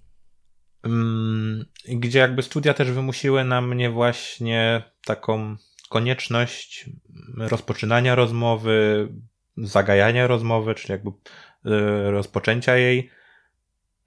[0.82, 5.56] Mm, gdzie jakby studia też wymusiły na mnie właśnie taką
[5.88, 6.90] konieczność
[7.36, 9.08] rozpoczynania rozmowy,
[9.56, 13.10] zagajania rozmowy, czyli jakby y, rozpoczęcia jej.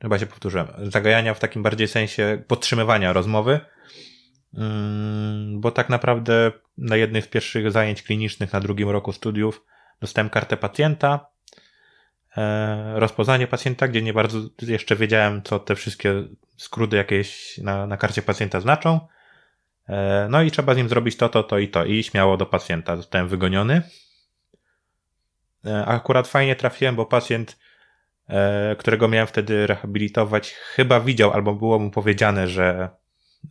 [0.01, 0.67] Chyba się powtórzyłem.
[0.83, 3.59] Zagajania w takim bardziej sensie podtrzymywania rozmowy
[5.53, 9.65] bo tak naprawdę na jednych z pierwszych zajęć klinicznych na drugim roku studiów
[10.01, 11.27] dostałem kartę pacjenta,
[12.37, 16.23] e, rozpoznanie pacjenta, gdzie nie bardzo jeszcze wiedziałem, co te wszystkie
[16.57, 18.99] skróty jakieś na, na karcie pacjenta znaczą.
[19.89, 21.85] E, no i trzeba z nim zrobić to, to, to i to.
[21.85, 22.95] I śmiało do pacjenta.
[22.95, 23.81] Zostałem wygoniony.
[25.85, 27.59] Akurat fajnie trafiłem, bo pacjent,
[28.77, 32.89] którego miałem wtedy rehabilitować, chyba widział albo było mu powiedziane, że,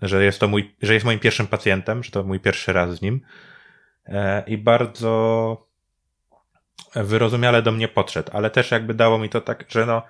[0.03, 3.03] że jest to mój, że jest moim pierwszym pacjentem, że to mój pierwszy raz z
[3.03, 3.21] nim.
[4.47, 5.71] I bardzo
[6.95, 10.03] wyrozumiale do mnie podszedł, ale też jakby dało mi to tak, że no,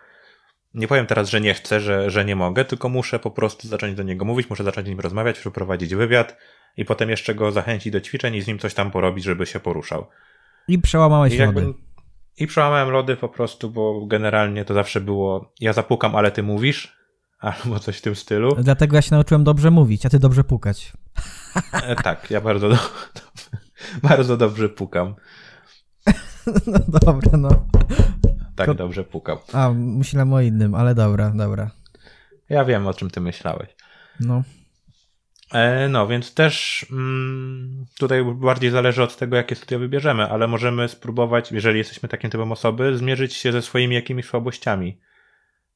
[0.75, 3.95] nie powiem teraz, że nie chcę, że, że nie mogę, tylko muszę po prostu zacząć
[3.95, 6.37] do niego mówić, muszę zacząć z nim rozmawiać, przeprowadzić wywiad
[6.77, 9.61] i potem jeszcze go zachęcić do ćwiczeń i z nim coś tam porobić, żeby się
[9.61, 10.07] poruszał.
[10.69, 11.79] I przełamałeś I jakby, lody.
[12.39, 17.00] I przełamałem lody po prostu, bo generalnie to zawsze było ja zapukam, ale ty mówisz,
[17.41, 18.57] albo coś w tym stylu.
[18.59, 20.93] Dlatego ja się nauczyłem dobrze mówić, a ty dobrze pukać.
[21.73, 23.21] E, tak, ja bardzo, do, do,
[24.09, 25.15] bardzo dobrze pukam.
[26.67, 27.67] No dobra, no
[28.61, 28.75] tak Ko...
[28.75, 29.39] dobrze pukał.
[29.53, 31.71] A, myślałem o innym, ale dobra, dobra.
[32.49, 33.69] Ja wiem, o czym ty myślałeś.
[34.21, 34.43] No.
[35.53, 40.89] E, no, więc też mm, tutaj bardziej zależy od tego, jakie studia wybierzemy, ale możemy
[40.89, 45.01] spróbować, jeżeli jesteśmy takim typem osoby, zmierzyć się ze swoimi jakimiś słabościami,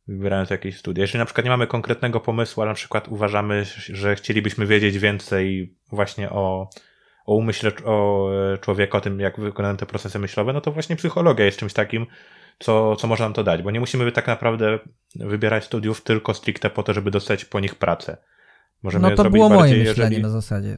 [0.08, 1.02] wybierając jakieś studia.
[1.02, 5.74] Jeżeli na przykład nie mamy konkretnego pomysłu, ale na przykład uważamy, że chcielibyśmy wiedzieć więcej
[5.92, 6.70] właśnie o,
[7.26, 10.96] o umyśle o e, człowieka, o tym, jak wykonają te procesy myślowe, no to właśnie
[10.96, 12.06] psychologia jest czymś takim,
[12.58, 14.78] co, co może nam to dać, bo nie musimy tak naprawdę
[15.16, 18.16] wybierać studiów tylko stricte po to, żeby dostać po nich pracę.
[18.82, 20.22] Możemy no to było moje myślenie jeżeli...
[20.22, 20.76] na zasadzie.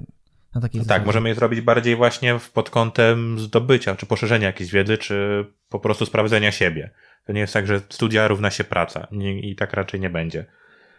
[0.54, 4.98] Na no tak, możemy je zrobić bardziej właśnie pod kątem zdobycia, czy poszerzenia jakiejś wiedzy,
[4.98, 6.90] czy po prostu sprawdzenia siebie.
[7.26, 10.44] To nie jest tak, że studia równa się praca nie, i tak raczej nie będzie.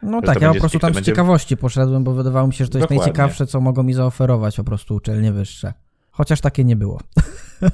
[0.01, 1.11] No tak, ja po prostu tam z będzie...
[1.11, 2.99] ciekawości poszedłem, bo wydawało mi się, że to jest Dokładnie.
[2.99, 5.73] najciekawsze, co mogą mi zaoferować po prostu uczelnie wyższe.
[6.11, 6.99] Chociaż takie nie było.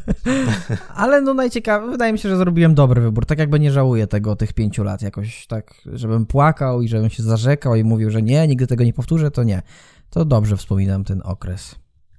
[0.96, 3.26] Ale no najciekawe, wydaje mi się, że zrobiłem dobry wybór.
[3.26, 7.24] Tak jakby nie żałuję tego, tych pięciu lat jakoś tak, żebym płakał i żebym się
[7.24, 9.62] zarzekał i mówił, że nie, nigdy tego nie powtórzę, to nie.
[10.10, 11.76] To dobrze wspominam ten okres.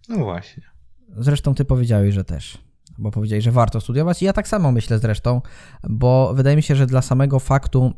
[0.08, 0.62] No właśnie.
[1.16, 2.58] Zresztą ty powiedziałeś, że też.
[2.98, 5.40] Bo powiedziałeś, że warto studiować i ja tak samo myślę zresztą,
[5.88, 7.94] bo wydaje mi się, że dla samego faktu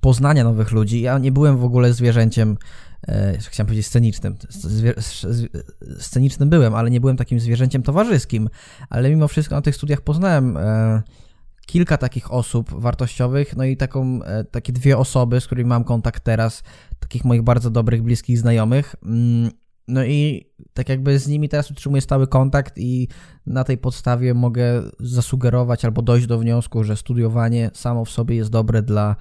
[0.00, 2.56] poznania nowych ludzi, ja nie byłem w ogóle zwierzęciem
[3.08, 4.36] e, chciałem powiedzieć scenicznym.
[5.98, 8.48] Scenicznym byłem, ale nie byłem takim zwierzęciem towarzyskim.
[8.90, 11.02] Ale mimo wszystko na tych studiach poznałem e,
[11.66, 16.24] kilka takich osób wartościowych, no i taką, e, takie dwie osoby, z którymi mam kontakt
[16.24, 16.62] teraz,
[17.00, 18.96] takich moich bardzo dobrych, bliskich znajomych.
[19.88, 23.08] No i tak jakby z nimi teraz utrzymuję stały kontakt i
[23.46, 28.50] na tej podstawie mogę zasugerować albo dojść do wniosku, że studiowanie samo w sobie jest
[28.50, 29.16] dobre dla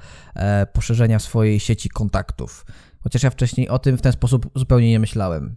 [0.74, 2.66] poszerzenia swojej sieci kontaktów.
[3.03, 5.55] Chociaż ja wcześniej o tym w ten sposób zupełnie nie myślałem.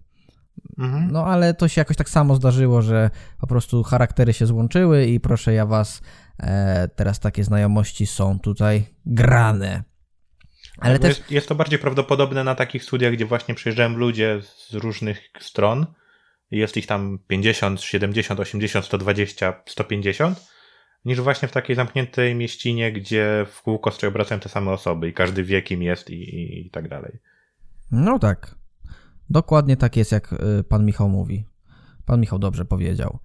[0.79, 1.11] Mhm.
[1.13, 5.21] No ale to się jakoś tak samo zdarzyło, że po prostu charaktery się złączyły i
[5.21, 6.03] proszę ja was,
[6.39, 9.83] e, teraz takie znajomości są tutaj grane.
[10.79, 11.19] Ale też...
[11.19, 15.87] jest, jest to bardziej prawdopodobne na takich studiach, gdzie właśnie przyjeżdżają ludzie z różnych stron.
[16.51, 20.55] Jest ich tam 50, 70, 80, 120, 150
[21.05, 25.13] niż właśnie w takiej zamkniętej mieścinie, gdzie w kółko sobie obracają te same osoby i
[25.13, 27.19] każdy wie, kim jest i, i, i tak dalej.
[27.91, 28.55] No tak.
[29.31, 31.47] Dokładnie tak jest, jak y, pan Michał mówi.
[32.07, 33.19] Pan Michał dobrze powiedział.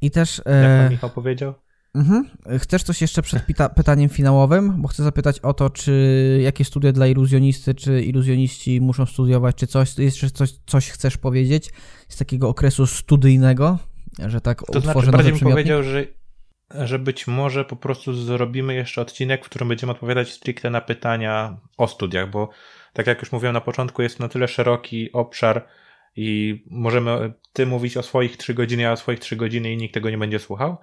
[0.00, 0.42] I też.
[0.46, 1.54] E, jak pan Michał powiedział?
[1.94, 2.28] Mhm.
[2.58, 3.42] Chcesz coś jeszcze przed
[3.76, 4.82] pytaniem finałowym?
[4.82, 9.66] Bo chcę zapytać o to, czy jakie studia dla iluzjonisty, czy iluzjoniści muszą studiować, czy
[9.66, 11.70] coś, jeszcze coś, coś chcesz powiedzieć
[12.08, 13.78] z takiego okresu studyjnego,
[14.26, 16.06] że tak to znaczy, bardziej bym powiedział, że,
[16.70, 21.56] że być może po prostu zrobimy jeszcze odcinek, w którym będziemy odpowiadać stricte na pytania
[21.76, 22.50] o studiach, bo
[22.92, 25.66] tak jak już mówiłem na początku, jest na tyle szeroki obszar
[26.16, 29.94] i możemy ty mówić o swoich trzy godziny, a o swoich trzy godziny i nikt
[29.94, 30.76] tego nie będzie słuchał.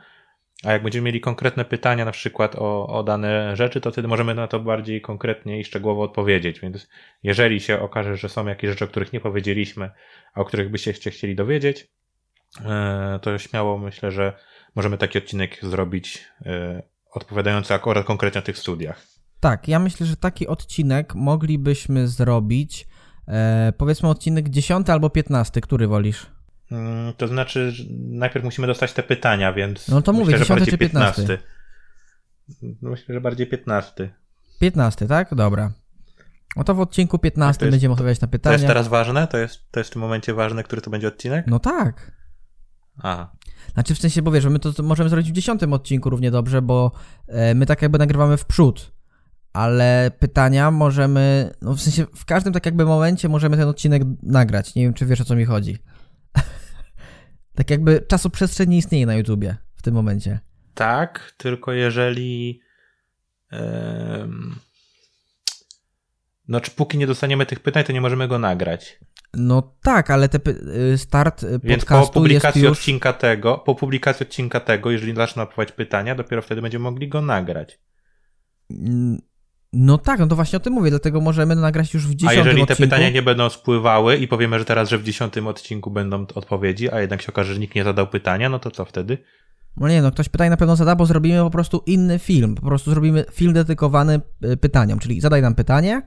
[0.63, 4.35] A jak będziemy mieli konkretne pytania, na przykład o, o dane rzeczy, to wtedy możemy
[4.35, 6.59] na to bardziej konkretnie i szczegółowo odpowiedzieć.
[6.59, 6.89] Więc
[7.23, 9.89] jeżeli się okaże, że są jakieś rzeczy, o których nie powiedzieliśmy,
[10.33, 11.87] a o których byście chcieli dowiedzieć,
[12.65, 14.33] e, to śmiało myślę, że
[14.75, 19.01] możemy taki odcinek zrobić e, odpowiadający akurat konkretnie o tych studiach.
[19.39, 22.87] Tak, ja myślę, że taki odcinek moglibyśmy zrobić.
[23.27, 26.34] E, powiedzmy odcinek 10 albo 15, który wolisz?
[26.71, 27.73] Mm, to znaczy,
[28.09, 29.87] najpierw musimy dostać te pytania, więc.
[29.87, 31.21] No to mówię, myślę, 10 czy 15.
[31.21, 31.37] 15.
[32.81, 34.13] No myślę, że bardziej 15.
[34.59, 35.35] 15, tak?
[35.35, 35.71] Dobra.
[36.55, 38.57] No to w odcinku 15 tak, jest, będziemy odpowiadać na pytania.
[38.57, 39.27] To jest teraz ważne?
[39.27, 41.47] To jest, to jest w tym momencie ważne, który to będzie odcinek?
[41.47, 42.11] No tak.
[42.97, 43.31] Aha.
[43.73, 46.91] Znaczy w sensie, bo wiesz, my to możemy zrobić w 10 odcinku równie dobrze, bo
[47.27, 48.95] e, my tak jakby nagrywamy w przód
[49.55, 54.75] ale pytania możemy, no w sensie w każdym tak jakby momencie możemy ten odcinek nagrać.
[54.75, 55.77] Nie wiem, czy wiesz o co mi chodzi.
[57.55, 60.39] Tak jakby czasoprzestrzeń nie istnieje na YouTubie w tym momencie.
[60.73, 62.61] Tak, tylko jeżeli
[66.47, 68.99] Znaczy, póki nie dostaniemy tych pytań, to nie możemy go nagrać.
[69.33, 70.39] No tak, ale te
[70.93, 72.71] y, start y, Więc po publikacji już...
[72.71, 77.21] odcinka tego, po publikacji odcinka tego, jeżeli zaczną napływać pytania, dopiero wtedy będziemy mogli go
[77.21, 77.79] nagrać.
[79.77, 82.33] No tak, no to właśnie o tym mówię, dlatego możemy nagrać już w dziesiątym A
[82.33, 82.81] jeżeli te odcinku...
[82.81, 87.01] pytania nie będą spływały i powiemy, że teraz, że w dziesiątym odcinku będą odpowiedzi, a
[87.01, 89.17] jednak się okaże, że nikt nie zadał pytania, no to co wtedy?
[89.77, 92.55] No nie, no ktoś pytanie na pewno zada, bo zrobimy po prostu inny film.
[92.55, 96.01] Po prostu zrobimy film dedykowany y, pytaniom, czyli zadaj nam pytanie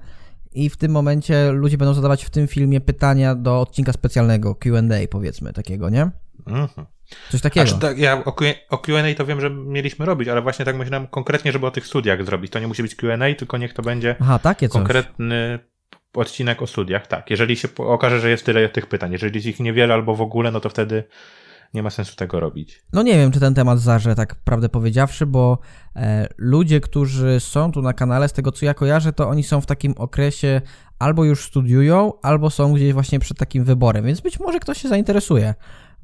[0.53, 5.09] i w tym momencie ludzie będą zadawać w tym filmie pytania do odcinka specjalnego, Q&A
[5.11, 6.11] powiedzmy, takiego, nie?
[6.47, 6.87] Mhm.
[7.31, 7.67] Coś takiego.
[7.67, 8.25] Znaczy, tak, ja
[8.71, 11.87] o Q&A to wiem, że mieliśmy robić, ale właśnie tak myślałem konkretnie, żeby o tych
[11.87, 12.53] studiach zrobić.
[12.53, 15.59] To nie musi być Q&A, tylko niech to będzie Aha, takie konkretny
[16.15, 17.07] odcinek o studiach.
[17.07, 19.13] Tak, jeżeli się okaże, że jest tyle tych pytań.
[19.13, 21.05] Jeżeli jest ich niewiele albo w ogóle, no to wtedy
[21.75, 22.83] nie ma sensu tego robić.
[22.93, 25.59] No nie wiem, czy ten temat zarze, tak prawdę powiedziawszy, bo
[25.97, 29.61] e, ludzie, którzy są tu na kanale, z tego co ja kojarzę, to oni są
[29.61, 30.61] w takim okresie
[30.99, 34.89] albo już studiują, albo są gdzieś właśnie przed takim wyborem, więc być może ktoś się
[34.89, 35.55] zainteresuje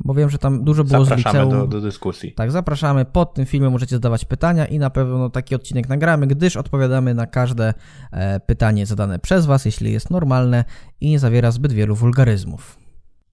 [0.00, 1.60] bo wiem, że tam dużo było zapraszamy z liceum.
[1.60, 2.32] Do, do dyskusji.
[2.32, 3.04] Tak, zapraszamy.
[3.04, 7.26] Pod tym filmem możecie zadawać pytania i na pewno taki odcinek nagramy, gdyż odpowiadamy na
[7.26, 7.74] każde
[8.12, 10.64] e, pytanie zadane przez Was, jeśli jest normalne
[11.00, 12.78] i nie zawiera zbyt wielu wulgaryzmów.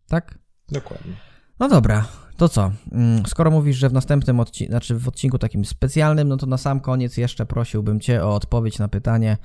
[0.08, 0.38] Tak?
[0.72, 1.14] Dokładnie.
[1.60, 2.06] No dobra,
[2.38, 2.72] to co?
[2.92, 6.58] Mm, skoro mówisz, że w następnym odcinku, znaczy w odcinku takim specjalnym, no to na
[6.58, 9.38] sam koniec jeszcze prosiłbym Cię o odpowiedź na pytanie,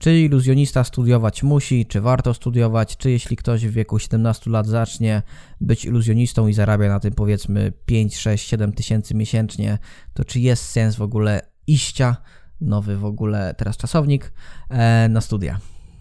[0.00, 5.22] czy iluzjonista studiować musi, czy warto studiować, czy jeśli ktoś w wieku 17 lat zacznie
[5.60, 9.78] być iluzjonistą i zarabia na tym powiedzmy 5, 6, 7 tysięcy miesięcznie,
[10.14, 12.16] to czy jest sens w ogóle iścia,
[12.60, 14.32] nowy w ogóle teraz czasownik,
[14.70, 15.58] e, na studia?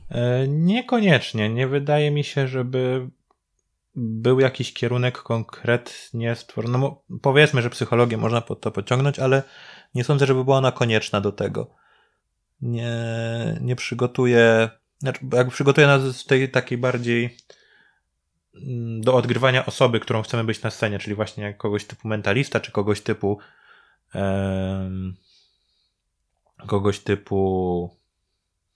[0.10, 1.50] E, niekoniecznie.
[1.50, 3.10] Nie wydaje mi się, żeby
[3.96, 6.78] był jakiś kierunek konkretnie stworzony.
[6.78, 9.44] No, powiedzmy, że psychologię można pod to pociągnąć, ale
[9.96, 11.80] nie sądzę, żeby była ona konieczna do tego
[12.62, 12.94] nie,
[13.62, 17.38] nie przygotuje, znaczy jakby przygotuje nas z tej takiej bardziej
[18.56, 22.60] mm, do odgrywania osoby, którą chcemy być na scenie, czyli właśnie jak kogoś typu mentalista,
[22.60, 23.40] czy kogoś typu
[24.14, 25.16] um,
[26.68, 27.90] kogoś typu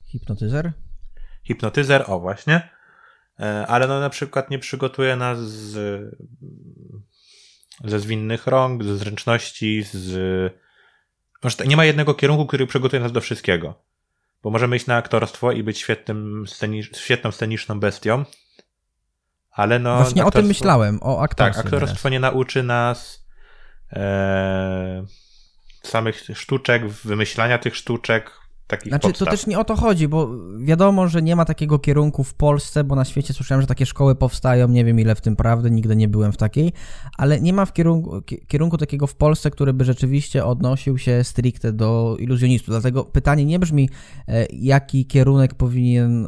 [0.06, 0.72] hipnotyzer?
[1.44, 2.70] Hipnotyzer, o właśnie.
[3.40, 5.76] E, ale no na przykład nie przygotuje nas z,
[7.84, 10.63] ze zwinnych rąk, ze zręczności, z
[11.66, 13.74] nie ma jednego kierunku, który przygotuje nas do wszystkiego.
[14.44, 16.46] Bo możemy iść na aktorstwo i być świetnym
[16.96, 18.26] świetną sceniczną bestią,
[19.52, 19.98] ale no...
[19.98, 21.64] Właśnie o tym myślałem, o aktorstwie.
[21.64, 23.26] Tak, aktorstwo nie nauczy nas
[23.94, 25.06] e,
[25.84, 28.32] samych sztuczek, wymyślania tych sztuczek,
[28.68, 29.28] takich Znaczy, podstaw.
[29.28, 32.84] to też nie o to chodzi, bo wiadomo, że nie ma takiego kierunku w Polsce,
[32.84, 35.96] bo na świecie słyszałem, że takie szkoły powstają, nie wiem ile w tym prawdy, nigdy
[35.96, 36.72] nie byłem w takiej,
[37.18, 41.74] ale nie ma w kierunku, kierunku takiego w Polsce, który by rzeczywiście odnosił się stricte
[41.74, 42.70] do iluzjonistów.
[42.70, 43.90] Dlatego pytanie nie brzmi,
[44.28, 46.28] e, jaki kierunek powinien...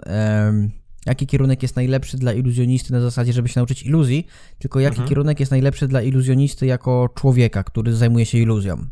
[1.05, 4.27] Jaki kierunek jest najlepszy dla iluzjonisty na zasadzie, żeby się nauczyć iluzji,
[4.59, 5.09] tylko jaki mhm.
[5.09, 8.85] kierunek jest najlepszy dla iluzjonisty jako człowieka, który zajmuje się iluzją.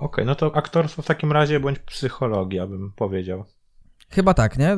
[0.00, 3.44] Okej, okay, no to aktorstwo w takim razie bądź psychologia, bym powiedział.
[4.10, 4.76] Chyba tak, nie?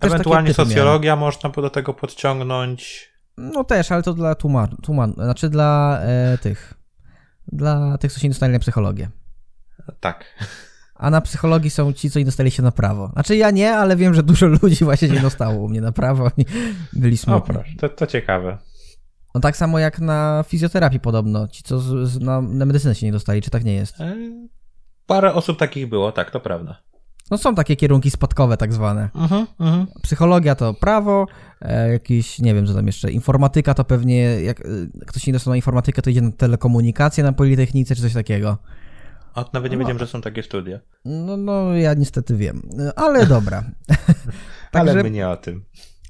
[0.00, 1.18] Też Ewentualnie socjologia miałem.
[1.18, 3.12] można do tego podciągnąć.
[3.36, 6.74] No też, ale to dla tłumar, tłumar znaczy dla e, tych,
[7.52, 9.10] dla tych, co się nie dostali na psychologię.
[10.00, 10.24] Tak.
[10.94, 13.10] A na psychologii są ci, co nie dostali się na prawo.
[13.12, 16.30] Znaczy ja nie, ale wiem, że dużo ludzi właśnie nie dostało u mnie na prawo
[16.36, 16.44] i
[16.92, 17.56] byli smutni.
[17.56, 18.58] O, to, to ciekawe.
[19.34, 21.48] No tak samo jak na fizjoterapii podobno.
[21.48, 23.96] Ci, co z, z, na, na medycynę się nie dostali, czy tak nie jest?
[25.02, 26.82] E, Parę osób takich było, tak, to prawda.
[27.30, 29.08] No są takie kierunki spadkowe tak zwane.
[29.14, 29.86] Uh -huh, uh -huh.
[30.02, 31.26] Psychologia to prawo,
[31.60, 34.64] e, jakiś, nie wiem co tam jeszcze, informatyka to pewnie, jak e,
[35.06, 38.58] ktoś nie dostał na informatykę, to idzie na telekomunikację na Politechnice czy coś takiego.
[39.34, 39.80] A nawet nie no.
[39.80, 40.80] wiedziałem, że są takie studia.
[41.04, 42.62] No, no ja niestety wiem,
[42.96, 43.64] ale dobra.
[44.72, 45.64] Także, ale my nie o tym.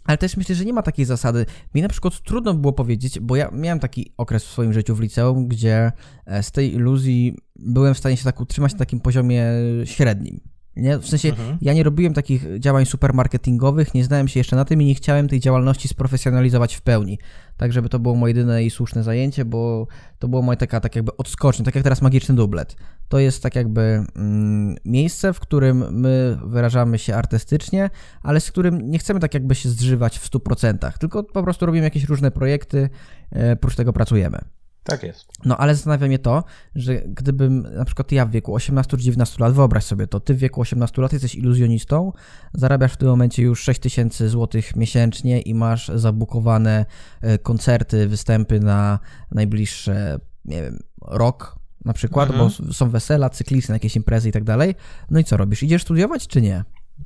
[0.05, 1.46] Ale też myślę, że nie ma takiej zasady.
[1.74, 5.00] Mi na przykład trudno było powiedzieć, bo ja miałem taki okres w swoim życiu w
[5.00, 5.92] liceum, gdzie
[6.26, 9.44] e, z tej iluzji byłem w stanie się tak utrzymać na takim poziomie
[9.84, 10.40] średnim.
[10.77, 10.99] Nie?
[10.99, 11.59] W sensie, mhm.
[11.61, 15.29] ja nie robiłem takich działań supermarketingowych, nie znałem się jeszcze na tym i nie chciałem
[15.29, 17.18] tej działalności sprofesjonalizować w pełni.
[17.57, 19.87] Tak, żeby to było moje jedyne i słuszne zajęcie, bo
[20.18, 22.77] to było moje taka, tak jakby odskocznia, tak jak teraz magiczny dublet.
[23.09, 27.91] To jest tak jakby mm, miejsce, w którym my wyrażamy się artystycznie,
[28.23, 31.85] ale z którym nie chcemy tak jakby się zżywać w 100%, tylko po prostu robimy
[31.85, 32.89] jakieś różne projekty,
[33.33, 34.39] e, oprócz tego pracujemy.
[34.85, 35.26] Tak jest.
[35.45, 39.37] No ale zastanawia mnie to, że gdybym na przykład ja w wieku 18 czy 19
[39.45, 42.12] lat, wyobraź sobie to, ty w wieku 18 lat jesteś iluzjonistą,
[42.55, 46.87] zarabiasz w tym momencie już 6000 zł miesięcznie i masz zabukowane
[47.20, 48.99] e, koncerty, występy na
[49.30, 52.51] najbliższe, nie wiem, rok na przykład, mhm.
[52.66, 54.74] bo są wesela, cyklisty, jakieś imprezy i tak dalej.
[55.11, 55.62] No i co robisz?
[55.62, 56.64] Idziesz studiować czy nie?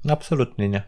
[0.09, 0.83] Absolutnie nie.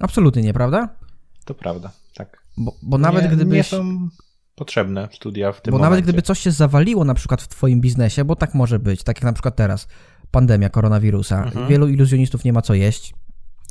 [0.00, 0.96] Absolutnie nie, prawda?
[1.44, 2.44] To prawda, tak.
[2.56, 3.56] Bo, bo nawet nie, gdybyś...
[3.56, 4.08] Nie są
[4.54, 5.90] potrzebne studia w tym Bo momencie.
[5.90, 9.16] nawet gdyby coś się zawaliło na przykład w twoim biznesie, bo tak może być, tak
[9.16, 9.88] jak na przykład teraz,
[10.30, 11.68] pandemia koronawirusa, Mhm.
[11.68, 13.14] wielu iluzjonistów nie ma co jeść,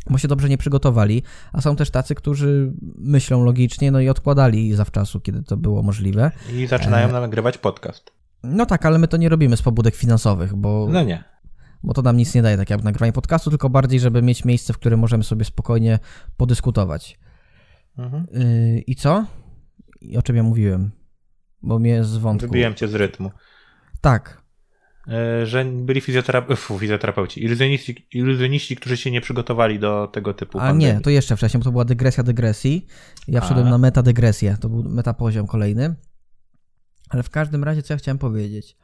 [0.09, 1.23] bo się dobrze nie przygotowali,
[1.53, 6.31] a są też tacy, którzy myślą logicznie, no i odkładali zawczasu, kiedy to było możliwe.
[6.53, 7.11] I zaczynają E.
[7.11, 8.11] nagrywać podcast.
[8.43, 11.23] No tak, ale my to nie robimy z pobudek finansowych, bo, No nie.
[11.83, 14.73] bo to nam nic nie daje, tak jak nagrywanie podcastu, tylko bardziej, żeby mieć miejsce,
[14.73, 15.99] w którym możemy sobie spokojnie
[16.37, 17.19] podyskutować.
[17.97, 18.25] Mhm.
[18.33, 19.25] Yy, I co?
[20.17, 20.91] O czym ja mówiłem?
[21.61, 22.47] Bo mnie z wątku...
[22.47, 23.31] Wybiłem cię z rytmu.
[24.01, 24.43] Tak,
[25.07, 26.45] E, Że byli fizjotera...
[26.55, 30.95] Fu, fizjoterapeuci, iluzjoniści, iluzjoniści, którzy się nie przygotowali do tego typu A pandemii.
[30.95, 32.85] nie, to jeszcze wcześniej, bo to była dygresja dygresji.
[33.27, 33.69] Ja wszedłem A.
[33.69, 35.95] na metadygresję, to był metapoziom kolejny.
[37.09, 38.77] Ale w każdym razie, co ja chciałem powiedzieć?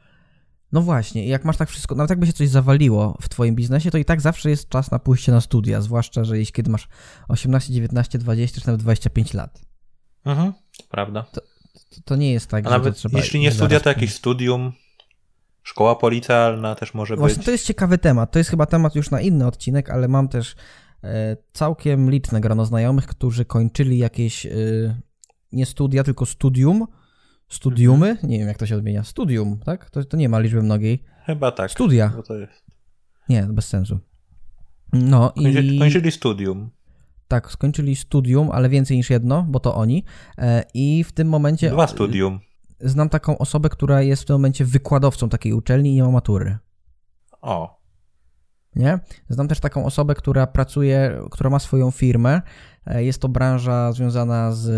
[0.72, 3.98] No właśnie, jak masz tak wszystko, nawet jakby się coś zawaliło w twoim biznesie, to
[3.98, 6.88] i tak zawsze jest czas na pójście na studia, zwłaszcza, że jeśli kiedy masz
[7.28, 9.60] 18, 19, 20 czy nawet 25 lat.
[10.24, 11.22] Mhm, to prawda.
[11.22, 11.40] To,
[12.04, 13.18] to nie jest tak, A że nawet to trzeba...
[13.18, 14.72] jeśli nie studia, to jakieś studium.
[15.62, 17.44] Szkoła policjalna też może Właśnie być.
[17.44, 18.32] to jest ciekawy temat.
[18.32, 20.54] To jest chyba temat już na inny odcinek, ale mam też
[21.04, 24.50] e, całkiem liczne grono znajomych, którzy kończyli jakieś e,
[25.52, 26.86] nie studia, tylko studium.
[27.48, 28.08] Studiumy?
[28.08, 28.30] Mhm.
[28.30, 29.04] Nie wiem, jak to się odmienia.
[29.04, 29.90] Studium, tak?
[29.90, 31.02] To, to nie ma liczby mnogiej.
[31.26, 31.70] Chyba tak.
[31.70, 32.12] Studia.
[32.16, 32.64] Bo to jest.
[33.28, 33.98] Nie, bez sensu.
[34.92, 36.70] No Kończy, i Kończyli studium.
[37.30, 40.04] Tak, skończyli studium, ale więcej niż jedno, bo to oni.
[40.38, 42.40] E, I w tym momencie Dwa studium.
[42.80, 46.58] znam taką osobę, która jest w tym momencie wykładowcą takiej uczelni i nie ma matury.
[47.42, 47.80] O.
[48.76, 48.98] Nie?
[49.28, 52.42] Znam też taką osobę, która pracuje, która ma swoją firmę.
[52.86, 54.68] E, Jest to branża związana z.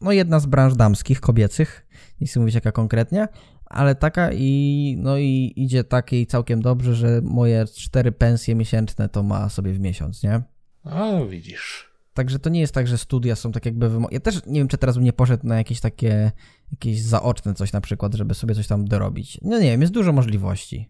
[0.00, 1.86] No, jedna z branż damskich, kobiecych.
[2.20, 3.28] Nie chcę mówić jaka konkretnie,
[3.64, 4.96] ale taka i.
[4.98, 9.80] No i idzie takiej całkiem dobrze, że moje cztery pensje miesięczne to ma sobie w
[9.80, 10.42] miesiąc, nie?
[10.90, 11.90] O, widzisz.
[12.14, 14.68] Także to nie jest tak, że studia są tak jakby wymo- Ja też nie wiem,
[14.68, 16.32] czy teraz bym nie poszedł na jakieś takie,
[16.72, 19.38] jakieś zaoczne coś na przykład, żeby sobie coś tam dorobić.
[19.42, 20.88] No nie wiem, jest dużo możliwości.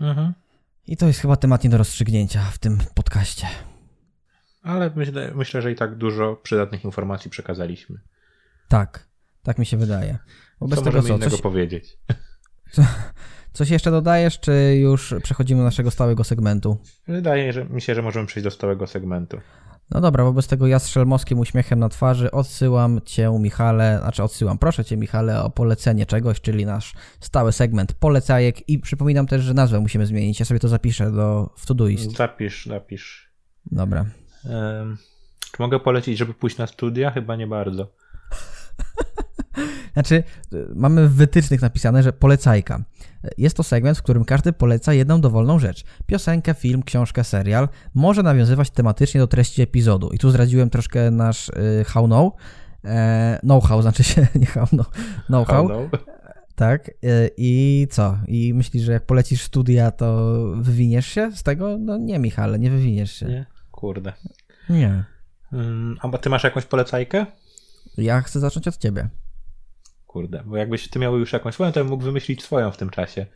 [0.00, 0.32] Mhm.
[0.86, 3.46] I to jest chyba temat nie do rozstrzygnięcia w tym podcaście.
[4.62, 8.00] Ale myślę, myślę, że i tak dużo przydatnych informacji przekazaliśmy.
[8.68, 9.08] Tak,
[9.42, 10.18] tak mi się wydaje.
[10.60, 11.98] Wobec co tego możemy co, innego coś, powiedzieć?
[13.56, 16.78] coś jeszcze dodajesz, czy już przechodzimy do naszego stałego segmentu?
[17.08, 19.40] Wydaje że, mi się, że możemy przejść do stałego segmentu.
[19.90, 24.58] No dobra, wobec tego ja z szelmowskim uśmiechem na twarzy odsyłam cię, Michale, znaczy odsyłam,
[24.58, 29.54] proszę cię, Michale, o polecenie czegoś, czyli nasz stały segment polecajek i przypominam też, że
[29.54, 32.16] nazwę musimy zmienić, ja sobie to zapiszę do, w Todoist.
[32.16, 33.30] Zapisz, zapisz.
[33.66, 34.04] Dobra.
[34.44, 34.96] Em,
[35.52, 37.10] czy mogę polecić, żeby pójść na studia?
[37.10, 37.86] Chyba nie bardzo.
[39.96, 40.22] Znaczy,
[40.52, 42.84] y, mamy w wytycznych napisane, że polecajka.
[43.38, 45.84] Jest to segment, w którym każdy poleca jedną dowolną rzecz.
[46.06, 47.68] Piosenkę, film, książkę, serial.
[47.94, 50.10] Może nawiązywać tematycznie do treści epizodu.
[50.12, 52.32] I tu zdradziłem troszkę nasz y, how know.
[52.84, 54.86] E, know-how, znaczy się, nie how know.
[55.26, 55.90] Know-how,
[56.54, 56.90] tak.
[57.36, 58.18] I co?
[58.28, 61.78] I myślisz, że jak polecisz studia, to wywiniesz się z tego?
[61.78, 63.26] No nie, Michale, nie wywiniesz się.
[63.26, 63.46] Nie?
[63.70, 64.12] Kurde.
[64.68, 65.04] Nie.
[65.52, 67.26] Mm, a ty masz jakąś polecajkę?
[67.98, 69.08] Ja chcę zacząć od ciebie.
[70.16, 72.90] Kurde, bo jakbyś ty miał już jakąś swoją, to bym mógł wymyślić swoją w tym
[72.90, 73.26] czasie.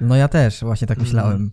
[0.00, 1.50] No ja też, właśnie tak myślałem.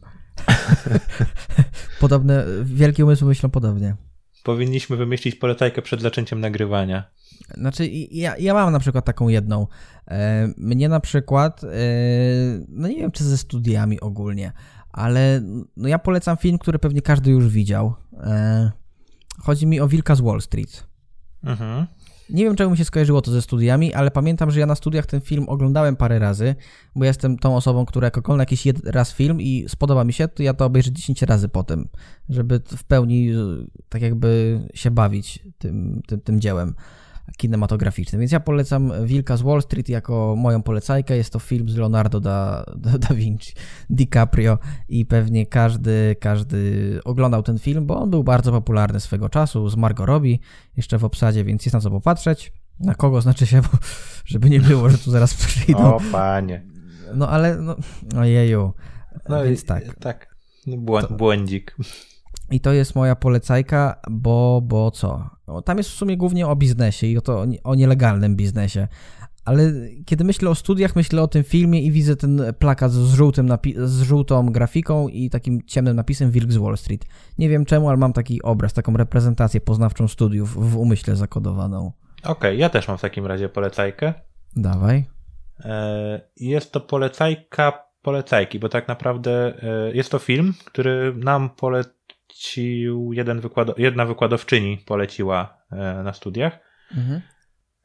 [1.99, 3.95] Podobne, wielkie umysły myślą podobnie.
[4.43, 7.03] Powinniśmy wymyślić polecajkę przed zaczęciem nagrywania.
[7.57, 9.67] Znaczy, ja, ja mam na przykład taką jedną.
[10.07, 11.67] E, mnie na przykład, e,
[12.67, 14.51] no nie wiem czy ze studiami ogólnie,
[14.91, 15.41] ale
[15.77, 17.95] no ja polecam film, który pewnie każdy już widział.
[18.13, 18.71] E,
[19.39, 20.88] chodzi mi o Wilka z Wall Street.
[21.43, 21.88] Mhm.
[22.30, 25.05] Nie wiem, czemu mi się skojarzyło to ze studiami, ale pamiętam, że ja na studiach
[25.05, 26.55] ten film oglądałem parę razy,
[26.95, 30.53] bo jestem tą osobą, która jak jakiś raz film i spodoba mi się, to ja
[30.53, 31.88] to obejrzę 10 razy potem,
[32.30, 33.32] żeby w pełni
[33.89, 36.76] tak jakby się bawić tym, tym, tym dziełem
[37.38, 38.19] kinematograficznym.
[38.19, 41.18] Więc ja polecam Wilka z Wall Street jako moją polecajkę.
[41.18, 43.53] Jest to film z Leonardo da, da, Vinci,
[43.89, 44.57] DiCaprio
[44.89, 49.76] i pewnie każdy, każdy oglądał ten film, bo on był bardzo popularny swego czasu, z
[49.76, 50.38] Margot Robbie
[50.77, 52.53] jeszcze w obsadzie, więc jest na co popatrzeć.
[52.80, 53.77] Na kogo znaczy się, bo,
[54.26, 55.95] żeby nie było, że tu zaraz przyjdą.
[55.95, 56.64] O panie.
[57.14, 57.76] No ale, no,
[58.18, 58.73] ojeju.
[59.30, 59.84] No więc i, tak.
[59.99, 60.35] tak.
[60.68, 60.77] No,
[61.10, 61.76] błędzik.
[62.51, 65.30] I to jest moja polecajka, bo, bo co?
[65.49, 68.88] O, Tam jest w sumie głównie o biznesie i o, to, o nielegalnym biznesie.
[69.45, 69.71] Ale
[70.05, 73.49] kiedy myślę o studiach, myślę o tym filmie i widzę ten plakat z, żółtym
[73.84, 77.05] z żółtą grafiką i takim ciemnym napisem Wilk z Wall Street.
[77.38, 81.91] Nie wiem czemu, ale mam taki obraz, taką reprezentację poznawczą studiów w umyśle zakodowaną.
[82.23, 84.13] Okej, ja też mam w takim razie polecajkę.
[84.55, 85.05] Dawaj.
[85.59, 91.84] E, Jest to polecajka polecajki, bo tak naprawdę e, jest to film, który nam pole...
[92.40, 96.60] polecił jeden wykład, jedna wykładowczyni poleciła e, na studiach.
[96.98, 97.22] Mhm.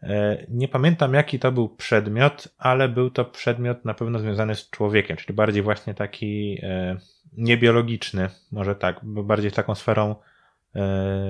[0.03, 4.71] E, nie pamiętam jaki to był przedmiot, ale był to przedmiot na pewno związany z
[4.71, 6.97] człowiekiem, czyli bardziej właśnie taki e,
[7.33, 10.17] niebiologiczny, może tak, bardziej taką sferą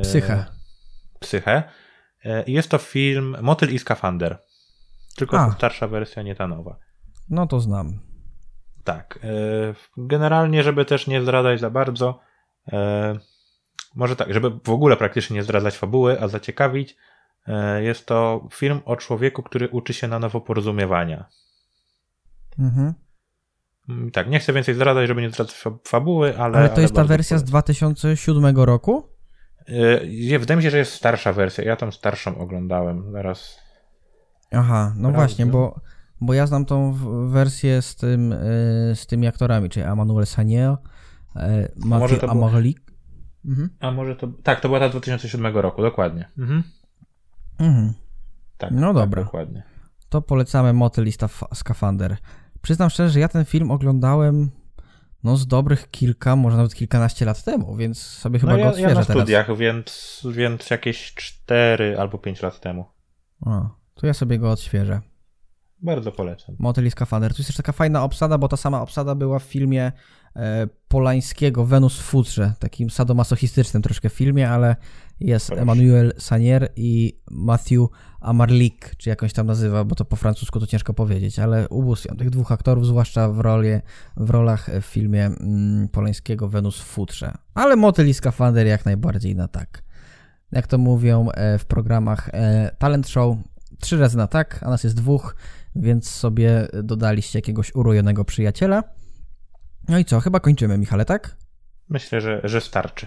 [0.02, 0.44] psychę.
[1.20, 1.62] Psychę.
[2.46, 4.38] Jest to film Motyl i skafander.
[5.16, 5.50] Tylko A.
[5.50, 6.76] starsza wersja, nie ta nowa.
[7.30, 7.98] No to znam.
[8.84, 9.18] Tak.
[9.96, 12.20] Generalnie, żeby też nie zdradzać za bardzo,
[13.94, 16.96] może tak, żeby w ogóle praktycznie nie zdradzać fabuły, a zaciekawić,
[17.46, 21.28] e, jest to film o człowieku, który uczy się na nowo porozumiewania.
[22.58, 22.94] Mhm.
[23.88, 26.58] Mm, tak, nie chcę więcej zdradzać, żeby nie zdradzać fabuły, ale.
[26.58, 29.08] Ale to jest ta wersja z 2007 roku?
[29.68, 31.64] Yy, wydaje mi się, że jest starsza wersja.
[31.64, 33.12] Ja tą starszą oglądałem.
[33.12, 33.58] Zaraz.
[34.52, 35.80] Aha, no właśnie, bo,
[36.20, 36.94] bo ja znam tą
[37.28, 40.76] wersję z, tym, yy, z tymi aktorami, czyli Emmanuel Saniel,
[41.36, 42.80] yy, Mathieu Amorelik.
[43.44, 43.70] Mhm.
[43.80, 44.28] A może to.
[44.42, 46.28] Tak, to była ta 2007 roku, dokładnie.
[46.38, 46.62] Mhm.
[47.58, 47.94] Mhm.
[48.58, 49.24] Tak, no tak, dobra.
[49.24, 49.62] Dokładnie.
[50.08, 51.12] To polecamy Motyl i
[51.54, 52.16] Skafander.
[52.62, 54.50] Przyznam szczerze, że ja ten film oglądałem
[55.24, 58.70] no z dobrych kilka, może nawet kilkanaście lat temu, więc sobie chyba no ja, go
[58.70, 59.58] odświeżę ja na studiach, teraz.
[59.58, 62.84] Więc, więc jakieś cztery albo pięć lat temu.
[63.40, 65.00] O, to ja sobie go odświeżę.
[65.82, 66.56] Bardzo polecam.
[66.58, 67.34] Motyl i Skafander.
[67.34, 69.92] Tu jest też taka fajna obsada, bo ta sama obsada była w filmie e,
[70.88, 74.76] Polańskiego Wenus w futrze, takim sadomasochistycznym troszkę filmie, ale
[75.20, 75.52] jest.
[75.52, 77.80] Emmanuel Sanier i Matthew
[78.20, 82.30] Amarlik, czy jakąś tam nazywa, bo to po francusku to ciężko powiedzieć, ale ubóstwiam tych
[82.30, 83.70] dwóch aktorów, zwłaszcza w, roli,
[84.16, 87.32] w rolach w filmie mm, Polańskiego Wenus w futrze.
[87.54, 89.82] Ale Motyl i Skafander jak najbardziej na tak.
[90.52, 93.36] Jak to mówią e, w programach e, Talent Show,
[93.80, 95.36] trzy razy na tak, a nas jest dwóch,
[95.76, 98.82] więc sobie dodaliście jakiegoś urojonego przyjaciela.
[99.88, 101.36] No i co, chyba kończymy, Michale, tak?
[101.88, 103.06] Myślę, że, że starczy.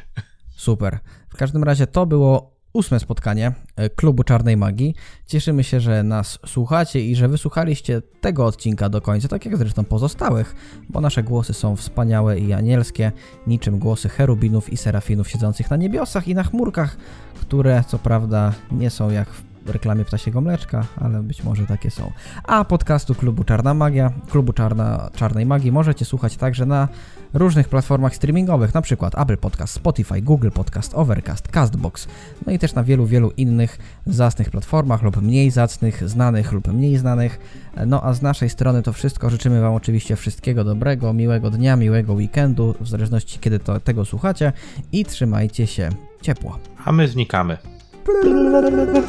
[0.56, 1.00] Super.
[1.30, 4.96] W każdym razie to było ósme spotkanie e, Klubu Czarnej Magii.
[5.26, 9.84] Cieszymy się, że nas słuchacie i że wysłuchaliście tego odcinka do końca, tak jak zresztą
[9.84, 10.56] pozostałych,
[10.90, 13.12] bo nasze głosy są wspaniałe i anielskie,
[13.48, 16.98] niczym głosy cherubinów i serafinów siedzących na niebiosach i na chmurkach,
[17.42, 22.12] które co prawda nie są jak w reklamie ptasiego mleczka, ale być może takie są.
[22.44, 26.88] A podcastu Klubu Czarna Magia, Klubu Czarna, Czarnej Magii możecie słuchać także na
[27.34, 32.08] różnych platformach streamingowych, na przykład Apple Podcast, Spotify, Google Podcast, Overcast, Castbox,
[32.46, 36.98] no i też na wielu, wielu innych zacnych platformach lub mniej zacnych, znanych lub mniej
[36.98, 37.40] znanych.
[37.86, 39.30] No a z naszej strony to wszystko.
[39.30, 44.54] Życzymy Wam oczywiście wszystkiego dobrego, miłego dnia, miłego weekendu, w zależności kiedy to, tego słuchacie
[44.92, 45.90] i trzymajcie się
[46.22, 46.60] ciepło.
[46.86, 47.77] A my znikamy.
[48.08, 49.04] Blablabla.